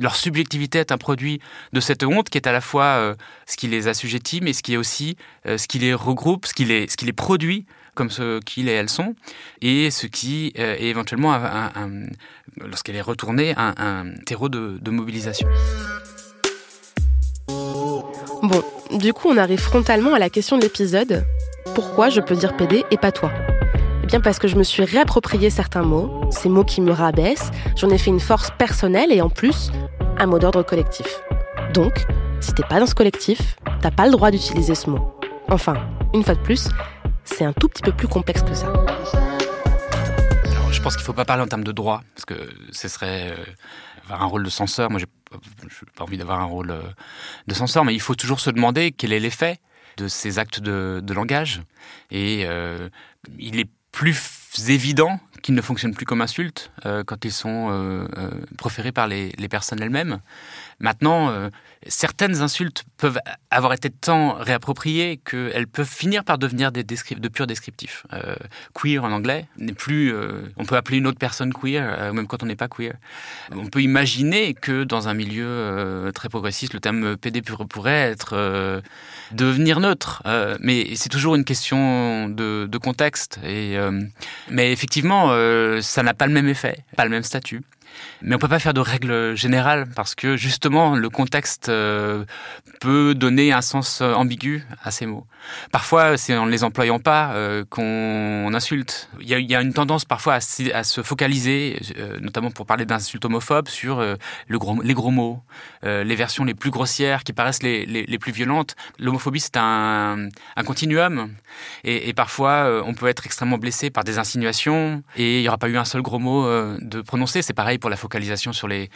leur 0.00 0.16
subjectivité 0.16 0.78
est 0.78 0.90
un 0.90 0.98
produit 0.98 1.40
de 1.72 1.80
cette 1.80 2.02
honte 2.02 2.28
qui 2.30 2.36
est 2.36 2.46
à 2.46 2.52
la 2.52 2.60
fois 2.60 2.84
euh, 2.84 3.14
ce 3.46 3.56
qui 3.56 3.68
les 3.68 3.88
assujettit, 3.88 4.40
mais 4.42 4.52
ce 4.52 4.62
qui 4.62 4.74
est 4.74 4.76
aussi 4.76 5.16
ce 5.44 5.66
qui 5.66 5.78
les 5.78 5.94
regroupe, 5.94 6.46
ce 6.46 6.52
qui 6.52 6.64
les, 6.64 6.88
ce 6.88 6.96
qui 6.96 7.06
les 7.06 7.12
produit 7.12 7.64
comme 7.94 8.10
ce 8.10 8.40
qu'ils 8.40 8.68
et 8.68 8.72
elles 8.72 8.88
sont, 8.88 9.14
et 9.60 9.90
ce 9.90 10.06
qui 10.06 10.52
euh, 10.58 10.76
est 10.78 10.86
éventuellement, 10.86 11.38
lorsqu'elle 12.60 12.96
est 12.96 13.02
retournée, 13.02 13.54
un, 13.56 14.06
terreau 14.26 14.48
de, 14.48 14.78
de 14.80 14.90
mobilisation. 14.90 15.48
Bon, 18.42 18.62
du 18.98 19.12
coup, 19.12 19.28
on 19.28 19.36
arrive 19.36 19.60
frontalement 19.60 20.14
à 20.14 20.18
la 20.18 20.30
question 20.30 20.56
de 20.56 20.62
l'épisode. 20.62 21.24
Pourquoi 21.74 22.08
je 22.08 22.20
peux 22.20 22.34
dire 22.34 22.56
PD 22.56 22.84
et 22.90 22.96
pas 22.96 23.12
toi? 23.12 23.30
Eh 24.02 24.06
bien 24.06 24.20
parce 24.20 24.38
que 24.38 24.48
je 24.48 24.56
me 24.56 24.64
suis 24.64 24.84
réapproprié 24.84 25.48
certains 25.48 25.82
mots, 25.82 26.10
ces 26.30 26.48
mots 26.48 26.64
qui 26.64 26.80
me 26.80 26.90
rabaissent, 26.90 27.50
j'en 27.76 27.88
ai 27.90 27.98
fait 27.98 28.10
une 28.10 28.20
force 28.20 28.50
personnelle 28.58 29.12
et 29.12 29.20
en 29.22 29.30
plus, 29.30 29.70
un 30.18 30.26
mot 30.26 30.40
d'ordre 30.40 30.62
collectif. 30.62 31.20
Donc, 31.72 32.04
si 32.40 32.52
t'es 32.52 32.64
pas 32.64 32.80
dans 32.80 32.86
ce 32.86 32.94
collectif, 32.94 33.56
t'as 33.80 33.92
pas 33.92 34.06
le 34.06 34.12
droit 34.12 34.30
d'utiliser 34.30 34.74
ce 34.74 34.90
mot. 34.90 35.16
Enfin, 35.48 35.76
une 36.12 36.24
fois 36.24 36.34
de 36.34 36.40
plus, 36.40 36.68
c'est 37.24 37.44
un 37.44 37.52
tout 37.52 37.68
petit 37.68 37.82
peu 37.82 37.92
plus 37.92 38.08
complexe 38.08 38.42
que 38.42 38.54
ça. 38.54 38.72
Je 40.70 40.80
pense 40.80 40.96
qu'il 40.96 41.02
ne 41.02 41.06
faut 41.06 41.12
pas 41.12 41.24
parler 41.24 41.42
en 41.42 41.46
termes 41.46 41.64
de 41.64 41.72
droit, 41.72 42.02
parce 42.14 42.24
que 42.24 42.50
ce 42.72 42.88
serait 42.88 43.30
euh, 43.30 43.44
avoir 44.04 44.22
un 44.22 44.26
rôle 44.26 44.42
de 44.42 44.50
censeur. 44.50 44.90
Moi, 44.90 44.98
j'ai 44.98 45.06
j'ai 45.62 45.86
pas 45.96 46.04
envie 46.04 46.18
d'avoir 46.18 46.40
un 46.40 46.44
rôle 46.44 46.70
euh, 46.70 46.82
de 47.46 47.54
censeur, 47.54 47.84
mais 47.84 47.94
il 47.94 48.00
faut 48.00 48.14
toujours 48.14 48.40
se 48.40 48.50
demander 48.50 48.92
quel 48.92 49.12
est 49.12 49.20
l'effet 49.20 49.58
de 49.96 50.08
ces 50.08 50.38
actes 50.38 50.60
de, 50.60 51.12
langage. 51.12 51.62
Et 52.10 52.44
euh, 52.46 52.88
il 53.38 53.60
est 53.60 53.70
plus 53.92 54.18
évident 54.68 55.20
qu'ils 55.42 55.54
ne 55.54 55.60
fonctionnent 55.60 55.94
plus 55.94 56.06
comme 56.06 56.20
insultes 56.20 56.70
euh, 56.86 57.02
quand 57.04 57.24
ils 57.24 57.32
sont 57.32 57.68
euh, 57.70 58.06
euh, 58.16 58.30
proférés 58.56 58.92
par 58.92 59.06
les, 59.08 59.32
personnes 59.50 59.82
elles-mêmes. 59.82 60.20
Maintenant, 60.78 61.28
euh, 61.30 61.50
certaines 61.86 62.40
insultes 62.40 62.84
peuvent 62.96 63.18
avoir 63.50 63.72
été 63.72 63.90
tant 63.90 64.34
réappropriées 64.34 65.20
qu'elles 65.28 65.66
peuvent 65.66 65.88
finir 65.88 66.24
par 66.24 66.38
devenir 66.38 66.72
des 66.72 66.84
de 66.84 67.28
purs 67.28 67.46
descriptifs. 67.46 68.06
Queer 68.74 69.02
en 69.02 69.12
anglais 69.12 69.46
n'est 69.58 69.72
plus. 69.72 70.14
on 70.56 70.64
peut 70.64 70.76
appeler 70.76 70.98
une 70.98 71.06
autre 71.06 71.18
personne 71.18 71.52
queer, 71.52 72.12
même 72.12 72.26
quand 72.26 72.42
on 72.42 72.46
n'est 72.46 72.56
pas 72.56 72.68
queer. 72.68 72.94
On 73.50 73.66
peut 73.66 73.82
imaginer 73.82 74.54
que 74.54 74.84
dans 74.84 75.08
un 75.08 75.14
milieu 75.14 76.10
très 76.14 76.28
progressiste, 76.28 76.74
le 76.74 76.80
terme 76.80 77.16
PD 77.16 77.42
pourrait 77.42 78.10
être 78.10 78.82
devenir 79.32 79.80
neutre. 79.80 80.22
Mais 80.60 80.94
c'est 80.94 81.08
toujours 81.08 81.34
une 81.34 81.44
question 81.44 82.28
de, 82.28 82.78
contexte. 82.78 83.40
Et, 83.44 83.76
mais 84.50 84.72
effectivement, 84.72 85.31
euh, 85.32 85.80
ça 85.80 86.02
n'a 86.02 86.14
pas 86.14 86.26
le 86.26 86.32
même 86.32 86.48
effet, 86.48 86.84
pas 86.96 87.04
le 87.04 87.10
même 87.10 87.22
statut. 87.22 87.62
Mais 88.22 88.34
on 88.34 88.38
peut 88.38 88.48
pas 88.48 88.58
faire 88.58 88.74
de 88.74 88.80
règle 88.80 89.36
générale 89.36 89.86
parce 89.94 90.14
que 90.14 90.36
justement 90.36 90.94
le 90.94 91.10
contexte 91.10 91.68
euh, 91.68 92.24
peut 92.80 93.14
donner 93.14 93.52
un 93.52 93.60
sens 93.60 94.00
euh, 94.00 94.14
ambigu 94.14 94.64
à 94.82 94.90
ces 94.90 95.06
mots. 95.06 95.26
Parfois, 95.70 96.16
c'est 96.16 96.36
en 96.36 96.46
ne 96.46 96.50
les 96.50 96.64
employant 96.64 96.98
pas 96.98 97.32
euh, 97.32 97.64
qu'on 97.68 98.52
insulte. 98.54 99.08
Il 99.20 99.28
y, 99.28 99.54
a, 99.54 99.60
une 99.60 99.72
tendance 99.72 100.04
parfois 100.04 100.34
à, 100.34 100.40
se 100.40 101.02
focaliser, 101.02 101.80
euh, 101.98 102.18
notamment 102.20 102.50
pour 102.50 102.66
parler 102.66 102.84
d'insultes 102.84 103.24
homophobes, 103.24 103.68
sur 103.68 104.00
euh, 104.00 104.16
les 104.48 104.94
gros 104.94 105.10
mots, 105.10 105.42
les 105.82 106.14
versions 106.14 106.44
les 106.44 106.54
plus 106.54 106.70
grossières 106.70 107.24
qui 107.24 107.32
paraissent 107.32 107.62
les, 107.62 108.18
plus 108.18 108.32
violentes. 108.32 108.76
L'homophobie, 108.98 109.40
c'est 109.40 109.56
un, 109.56 110.28
continuum. 110.64 111.32
Et, 111.84 112.12
parfois, 112.12 112.82
on 112.84 112.94
peut 112.94 113.08
être 113.08 113.26
extrêmement 113.26 113.58
blessé 113.58 113.90
par 113.90 114.04
des 114.04 114.18
insinuations 114.18 115.02
et 115.16 115.38
il 115.38 115.42
n'y 115.42 115.48
aura 115.48 115.58
pas 115.58 115.68
eu 115.68 115.76
un 115.76 115.84
seul 115.84 116.02
gros 116.02 116.18
mot 116.18 116.46
de 116.78 117.00
prononcer. 117.00 117.42
C'est 117.42 117.52
pareil 117.52 117.78
pour 117.78 117.90
la 117.90 117.96
focalisation 117.96 118.52
sur 118.52 118.68
les, 118.68 118.90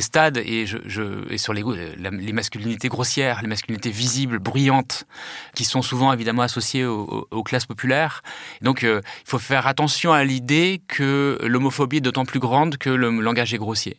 stades 0.00 0.38
et, 0.38 0.66
sur 0.66 1.52
les, 1.52 1.64
les 1.96 2.32
masculinités 2.32 2.88
grossières, 2.88 3.42
les 3.42 3.48
masculinités 3.48 3.90
visibles, 3.90 4.38
bruyantes, 4.38 5.06
qui 5.54 5.64
sont 5.64 5.81
souvent 5.82 6.12
évidemment 6.12 6.42
associées 6.42 6.84
aux, 6.84 7.42
classes 7.44 7.66
populaires. 7.66 8.22
Donc, 8.60 8.84
euh, 8.84 9.00
il 9.26 9.30
faut 9.30 9.38
faire 9.38 9.66
attention 9.66 10.12
à 10.12 10.24
l'idée 10.24 10.82
que 10.88 11.38
l'homophobie 11.42 11.98
est 11.98 12.00
d'autant 12.00 12.24
plus 12.24 12.40
grande 12.40 12.76
que 12.78 12.90
le 12.90 13.10
langage 13.10 13.52
est 13.54 13.58
grossier. 13.58 13.96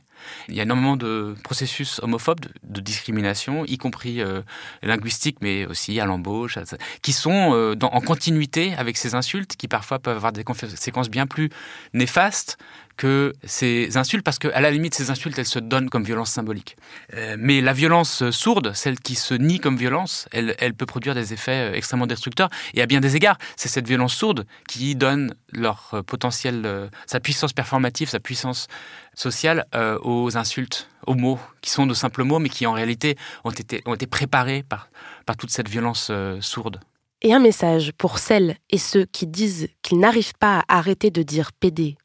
Il 0.48 0.56
y 0.56 0.60
a 0.60 0.64
énormément 0.64 0.96
de 0.96 1.36
processus 1.44 2.00
homophobes, 2.02 2.40
de, 2.64 2.82
discrimination, 2.82 3.66
y 3.66 3.78
compris 3.78 4.22
euh, 4.22 4.42
linguistiques, 4.82 5.38
mais 5.42 5.66
aussi 5.66 6.00
à 6.00 6.06
l'embauche, 6.06 6.58
qui 7.02 7.14
sont 7.14 7.54
euh, 7.54 7.76
en 7.82 8.02
continuité 8.02 8.74
avec 8.78 8.98
ces 8.98 9.16
insultes, 9.16 9.56
qui 9.56 9.68
parfois 9.68 10.00
peuvent 10.00 10.16
avoir 10.16 10.32
des 10.32 10.44
conséquences 10.44 11.10
bien 11.10 11.28
plus 11.28 11.50
néfastes 11.94 12.58
que 12.98 13.34
ces 13.44 13.98
insultes, 13.98 14.24
parce 14.24 14.40
qu'à 14.40 14.60
la 14.60 14.72
limite, 14.72 14.94
ces 14.94 15.10
insultes, 15.10 15.38
elles 15.38 15.46
se 15.46 15.60
donnent 15.60 15.90
comme 15.90 16.04
violence 16.04 16.32
symbolique. 16.32 16.76
Euh, 17.14 17.36
mais 17.40 17.62
la 17.62 17.74
violence 17.74 18.30
sourde, 18.32 18.74
celle 18.74 19.00
qui 19.00 19.16
se 19.16 19.34
nie 19.34 19.60
comme 19.60 19.78
violence, 19.78 20.28
elle, 20.32 20.74
peut 20.74 20.86
produire 20.86 21.16
des 21.16 21.34
effets 21.34 21.72
euh, 21.72 21.76
extrêmement 21.76 22.08
destructeurs. 22.08 22.50
Et 22.74 22.82
à 22.82 22.86
bien 22.86 23.02
des 23.02 23.16
égards, 23.16 23.38
c'est 23.56 23.70
cette 23.70 23.88
violence 23.88 24.14
sourde 24.14 24.46
qui 24.68 24.96
donne 24.96 25.34
leur 25.52 25.92
euh, 25.94 26.02
potentiel, 26.04 26.90
sa 27.06 27.20
puissance 27.20 27.54
performative, 27.54 28.10
sa 28.10 28.20
puissance 28.20 28.68
sociale 29.16 29.66
aux 30.02 30.38
insultes, 30.38 30.90
aux 31.06 31.14
mots, 31.14 31.40
qui 31.62 31.70
sont 31.70 31.86
de 31.86 31.94
simples 31.94 32.24
mots, 32.24 32.40
mais 32.40 32.50
qui 32.50 32.66
en 32.66 32.74
réalité 32.74 33.16
ont 33.44 33.52
été, 33.52 33.82
ont 33.86 33.94
été 33.94 34.08
préparés 34.08 34.64
par, 34.64 34.90
par 35.26 35.38
toute 35.38 35.52
cette 35.52 35.70
violence 35.70 36.12
sourde. 36.40 36.80
Et 37.22 37.34
un 37.34 37.40
message 37.40 37.94
pour 37.98 38.20
celles 38.20 38.58
et 38.70 38.78
ceux 38.78 39.06
qui 39.06 39.28
disent 39.28 39.70
qu'ils 39.82 40.00
n'arrivent 40.00 40.34
pas 40.40 40.60
à 40.68 40.78
arrêter 40.78 41.10
de 41.10 41.24
dire 41.24 41.52
PD 41.54 41.96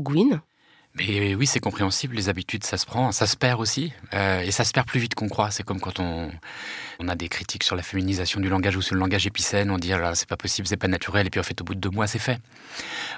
Gwyn 0.00 0.40
mais 0.96 1.34
oui, 1.34 1.46
c'est 1.46 1.60
compréhensible. 1.60 2.14
Les 2.14 2.28
habitudes, 2.28 2.62
ça 2.62 2.78
se 2.78 2.86
prend, 2.86 3.10
ça 3.10 3.26
se 3.26 3.36
perd 3.36 3.60
aussi, 3.60 3.92
euh, 4.14 4.40
et 4.42 4.52
ça 4.52 4.62
se 4.64 4.72
perd 4.72 4.86
plus 4.86 5.00
vite 5.00 5.16
qu'on 5.16 5.28
croit. 5.28 5.50
C'est 5.50 5.64
comme 5.64 5.80
quand 5.80 5.98
on, 5.98 6.30
on 6.98 7.08
a 7.08 7.14
des 7.14 7.28
critiques 7.28 7.64
sur 7.64 7.76
la 7.76 7.82
féminisation 7.82 8.40
du 8.40 8.48
langage 8.48 8.76
ou 8.76 8.82
sur 8.82 8.94
le 8.94 9.00
langage 9.00 9.26
épicène. 9.26 9.70
On 9.70 9.78
dit 9.78 9.92
ah 9.92 10.14
c'est 10.14 10.28
pas 10.28 10.36
possible, 10.36 10.66
c'est 10.66 10.76
pas 10.76 10.88
naturel, 10.88 11.26
et 11.26 11.30
puis 11.30 11.40
en 11.40 11.42
fait 11.42 11.60
au 11.60 11.64
bout 11.64 11.74
de 11.74 11.80
deux 11.80 11.90
mois 11.90 12.06
c'est 12.06 12.18
fait. 12.18 12.38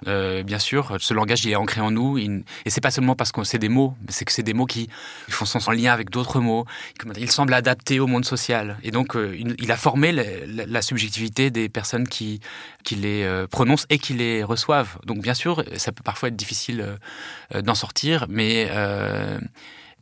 Euh, 0.06 0.42
bien 0.42 0.58
sûr, 0.58 0.96
ce 1.00 1.14
langage 1.14 1.44
il 1.44 1.52
est 1.52 1.56
ancré 1.56 1.80
en 1.80 1.90
nous, 1.90 2.18
et 2.18 2.44
c'est 2.66 2.80
pas 2.80 2.90
seulement 2.90 3.16
parce 3.16 3.32
qu'on 3.32 3.44
sait 3.44 3.58
des 3.58 3.68
mots, 3.68 3.94
c'est 4.08 4.24
que 4.24 4.32
c'est 4.32 4.42
des 4.42 4.54
mots 4.54 4.66
qui 4.66 4.88
font 5.28 5.44
sens 5.44 5.68
en 5.68 5.72
lien 5.72 5.92
avec 5.92 6.10
d'autres 6.10 6.40
mots. 6.40 6.64
Il 7.16 7.30
semble 7.30 7.54
adapté 7.54 8.00
au 8.00 8.06
monde 8.06 8.24
social, 8.24 8.78
et 8.82 8.90
donc 8.90 9.16
euh, 9.16 9.36
il 9.58 9.72
a 9.72 9.76
formé 9.76 10.12
la, 10.12 10.82
subjectivité 10.82 11.50
des 11.50 11.68
personnes 11.68 12.06
qui 12.06 12.40
les 12.90 13.46
prononcent 13.50 13.86
et 13.90 13.98
qui 13.98 14.14
les 14.14 14.44
reçoivent. 14.44 14.98
Donc 15.04 15.20
bien 15.20 15.34
sûr, 15.34 15.64
ça 15.76 15.92
peut 15.92 16.02
parfois 16.04 16.28
être 16.28 16.36
difficile 16.36 16.96
d'en 17.54 17.74
sortir, 17.74 18.26
mais, 18.28 18.68
euh, 18.70 19.38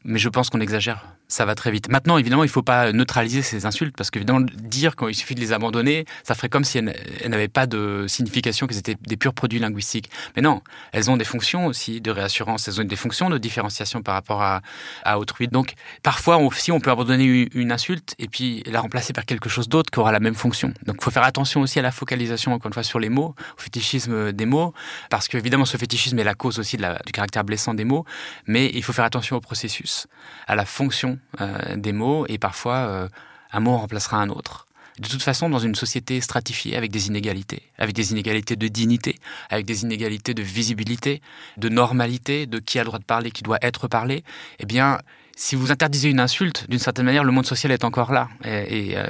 mais 0.05 0.19
je 0.19 0.29
pense 0.29 0.51
qu'on 0.51 0.61
exagère 0.61 1.07
ça 1.35 1.45
va 1.45 1.57
très 1.57 1.73
vite. 1.73 1.89
Maintenant, 1.89 2.17
évidemment, 2.17 2.45
il 2.45 2.47
ne 2.47 2.53
faut 2.53 2.63
pas 2.63 2.93
neutraliser 2.93 3.43
ces 3.43 3.67
insultes, 3.67 3.97
parce 3.97 4.11
qu'évidemment, 4.11 4.41
dire 4.41 4.95
qu'il 4.95 5.15
suffit 5.15 5.35
de 5.35 5.41
les 5.41 5.53
abandonner, 5.53 6.05
ça 6.23 6.37
ferait 6.37 6.49
comme 6.49 6.63
si 6.63 6.79
elles, 6.79 6.95
n'avaient 7.27 7.49
pas 7.49 7.67
de 7.67 8.07
signification, 8.07 8.69
qu'elles 8.69 8.79
étaient 8.79 8.97
des 9.01 9.17
purs 9.17 9.35
produits 9.35 9.59
linguistiques. 9.59 10.11
Mais 10.37 10.43
non, 10.43 10.63
elles 10.93 11.11
ont 11.11 11.17
des 11.17 11.25
fonctions 11.25 11.67
aussi 11.67 12.01
de 12.01 12.13
réassurance, 12.13 12.69
elles 12.69 12.81
ont 12.81 12.85
des 12.85 12.97
fonctions 12.97 13.31
de 13.31 13.39
différenciation 13.39 14.01
par 14.01 14.15
rapport 14.15 14.43
à, 14.43 14.63
à 15.03 15.19
autrui. 15.19 15.49
Donc, 15.49 15.75
parfois 16.05 16.37
aussi, 16.37 16.71
on 16.71 16.79
peut 16.79 16.93
abandonner 16.93 17.49
une 17.53 17.73
insulte 17.73 18.15
et 18.21 18.29
puis 18.29 18.63
la 18.67 18.81
remplacer 18.81 19.13
par 19.13 19.25
quelque 19.25 19.49
chose 19.49 19.69
d'autre 19.69 19.91
qui 19.91 19.99
aura 19.99 20.13
la 20.13 20.21
même 20.21 20.37
fonction. 20.37 20.73
Donc, 20.87 20.97
il 21.01 21.05
faut 21.05 21.11
faire 21.11 21.25
attention 21.25 21.63
aussi 21.63 21.81
à 21.81 21.83
la 21.83 21.91
focalisation, 21.91 22.53
encore 22.53 22.69
une 22.69 22.75
fois, 22.75 22.85
sur 22.85 23.01
les 23.01 23.09
mots, 23.09 23.35
au 23.59 23.61
fétichisme 23.61 24.31
des 24.31 24.47
mots, 24.47 24.73
parce 25.11 25.27
qu'évidemment, 25.27 25.65
ce 25.65 25.77
fétichisme 25.77 26.17
est 26.17 26.25
la 26.25 26.35
cause 26.35 26.61
aussi 26.61 26.77
du 26.77 27.13
caractère 27.13 27.43
blessant 27.43 27.75
des 27.75 27.85
mots, 27.85 28.05
mais 28.47 28.71
il 28.73 28.85
faut 28.85 28.93
faire 28.93 29.05
attention 29.05 29.35
au 29.35 29.41
processus, 29.41 30.07
à 30.47 30.55
la 30.55 30.65
fonction 30.65 31.19
euh, 31.41 31.77
des 31.77 31.93
mots 31.93 32.27
et 32.29 32.39
parfois 32.39 32.77
euh, 32.77 33.09
un 33.53 33.61
mot 33.61 33.77
remplacera 33.77 34.19
un 34.19 34.29
autre. 34.29 34.67
De 34.99 35.09
toute 35.09 35.23
façon, 35.23 35.49
dans 35.49 35.59
une 35.59 35.75
société 35.75 36.21
stratifiée 36.21 36.77
avec 36.77 36.93
des 36.93 37.09
inégalités, 37.09 37.63
avec 37.79 37.97
des 37.97 38.13
inégalités 38.13 38.55
de 38.55 38.69
dignité, 38.69 39.19
avec 39.51 39.67
des 39.67 39.83
inégalités 39.83 40.35
de 40.35 40.43
visibilité, 40.43 41.21
de 41.57 41.69
normalité, 41.69 42.47
de 42.47 42.61
qui 42.61 42.79
a 42.79 42.83
le 42.83 42.87
droit 42.87 43.01
de 43.01 43.05
parler, 43.05 43.33
qui 43.33 43.43
doit 43.43 43.59
être 43.61 43.89
parlé, 43.89 44.23
eh 44.61 44.67
bien, 44.67 44.99
si 45.37 45.57
vous 45.57 45.73
interdisez 45.73 46.11
une 46.11 46.21
insulte, 46.21 46.69
d'une 46.69 46.79
certaine 46.79 47.05
manière, 47.05 47.25
le 47.25 47.33
monde 47.33 47.47
social 47.47 47.73
est 47.73 47.85
encore 47.85 48.13
là. 48.13 48.29
Et, 48.45 48.97
euh, 48.97 49.05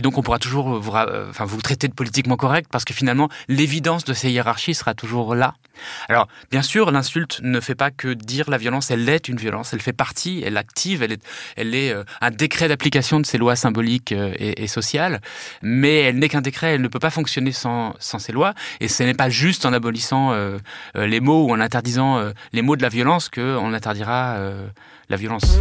donc, 0.00 0.16
on 0.16 0.22
pourra 0.22 0.38
toujours 0.38 0.78
vous, 0.78 0.92
enfin, 0.92 1.44
vous 1.44 1.60
traiter 1.60 1.88
de 1.88 1.94
politiquement 1.94 2.36
correct 2.36 2.68
parce 2.70 2.84
que 2.84 2.94
finalement, 2.94 3.28
l'évidence 3.48 4.04
de 4.04 4.14
ces 4.14 4.30
hiérarchies 4.30 4.74
sera 4.74 4.94
toujours 4.94 5.34
là. 5.34 5.54
Alors, 6.08 6.26
bien 6.50 6.62
sûr, 6.62 6.90
l'insulte 6.90 7.40
ne 7.42 7.60
fait 7.60 7.74
pas 7.74 7.90
que 7.90 8.12
dire 8.12 8.50
la 8.50 8.58
violence, 8.58 8.90
elle 8.90 9.08
est 9.08 9.28
une 9.28 9.36
violence, 9.36 9.72
elle 9.72 9.80
fait 9.80 9.92
partie, 9.92 10.42
elle 10.44 10.56
active, 10.56 11.02
elle 11.02 11.12
est, 11.12 11.22
elle 11.56 11.74
est 11.74 11.92
euh, 11.92 12.02
un 12.20 12.30
décret 12.30 12.68
d'application 12.68 13.20
de 13.20 13.26
ces 13.26 13.38
lois 13.38 13.54
symboliques 13.54 14.12
euh, 14.12 14.32
et, 14.38 14.66
sociales, 14.66 15.20
mais 15.62 16.00
elle 16.00 16.18
n'est 16.18 16.28
qu'un 16.28 16.40
décret, 16.40 16.74
elle 16.74 16.82
ne 16.82 16.88
peut 16.88 16.98
pas 16.98 17.10
fonctionner 17.10 17.52
sans, 17.52 17.94
sans 18.00 18.18
ces 18.18 18.32
lois, 18.32 18.54
et 18.80 18.88
ce 18.88 19.02
n'est 19.02 19.14
pas 19.14 19.30
juste 19.30 19.66
en 19.66 19.72
abolissant 19.72 20.34
les 20.94 21.20
mots 21.20 21.46
ou 21.46 21.52
en 21.52 21.60
interdisant 21.60 22.32
les 22.52 22.62
mots 22.62 22.76
de 22.76 22.82
la 22.82 22.88
violence 22.88 23.28
qu'on 23.28 23.72
interdira 23.72 24.36
la 25.10 25.16
violence. 25.16 25.58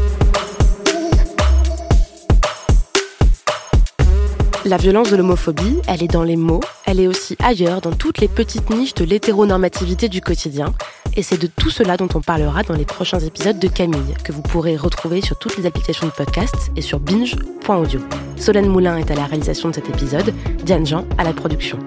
La 4.66 4.76
violence 4.76 5.10
de 5.10 5.16
l'homophobie, 5.16 5.78
elle 5.88 6.04
est 6.04 6.12
dans 6.12 6.24
les 6.24 6.36
mots, 6.36 6.60
elle 6.86 7.00
est 7.00 7.08
aussi 7.08 7.38
ailleurs, 7.42 7.80
dans 7.80 7.94
toutes 7.94 8.20
les 8.20 8.28
petites 8.28 8.70
niches 8.70 8.94
de 8.96 9.06
l'hétéronormativité 9.06 10.10
du 10.10 10.20
quotidien. 10.20 10.74
Et 11.16 11.24
c'est 11.24 11.38
de 11.38 11.48
tout 11.48 11.70
cela 11.70 11.96
dont 11.96 12.10
on 12.14 12.22
parlera 12.22 12.64
dans 12.64 12.76
les 12.76 12.84
prochains 12.84 13.20
épisodes 13.20 13.58
de 13.58 13.68
Camille, 13.70 14.16
que 14.26 14.34
vous 14.34 14.42
pourrez 14.42 14.76
retrouver 14.76 15.22
sur 15.22 15.40
toutes 15.40 15.58
les 15.58 15.66
applications 15.66 16.08
de 16.08 16.12
podcast 16.12 16.72
et 16.76 16.82
sur 16.82 17.00
binge.audio. 17.00 18.02
Solène 18.36 18.68
Moulin 18.68 18.98
est 18.98 19.10
à 19.10 19.16
la 19.16 19.26
réalisation 19.26 19.70
de 19.70 19.76
cet 19.76 19.90
épisode, 19.90 20.34
Diane 20.64 20.86
Jean 20.86 21.06
à 21.18 21.24
la 21.24 21.32
production. 21.32 21.80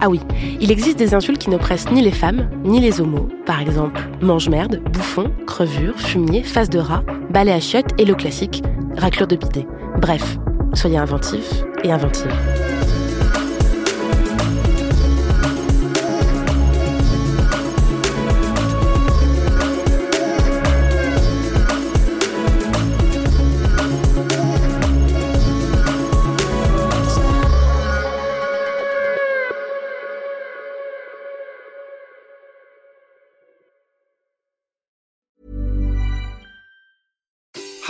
Ah 0.00 0.08
oui, 0.08 0.20
il 0.60 0.70
existe 0.70 0.98
des 0.98 1.14
insultes 1.14 1.38
qui 1.38 1.50
n'oppressent 1.50 1.90
ni 1.90 2.02
les 2.02 2.10
femmes, 2.10 2.48
ni 2.64 2.80
les 2.80 3.00
homos. 3.00 3.28
Par 3.46 3.60
exemple, 3.60 4.00
mange-merde, 4.20 4.82
bouffon, 4.92 5.30
crevure, 5.46 5.98
fumier, 5.98 6.42
face 6.42 6.68
de 6.68 6.78
rat, 6.78 7.02
balai 7.30 7.52
à 7.52 7.60
chiottes 7.60 7.98
et 7.98 8.04
le 8.04 8.14
classique, 8.14 8.62
raclure 8.96 9.26
de 9.26 9.36
bidet. 9.36 9.66
Bref, 10.00 10.38
soyez 10.74 10.98
inventifs 10.98 11.64
et 11.82 11.92
inventives. 11.92 12.65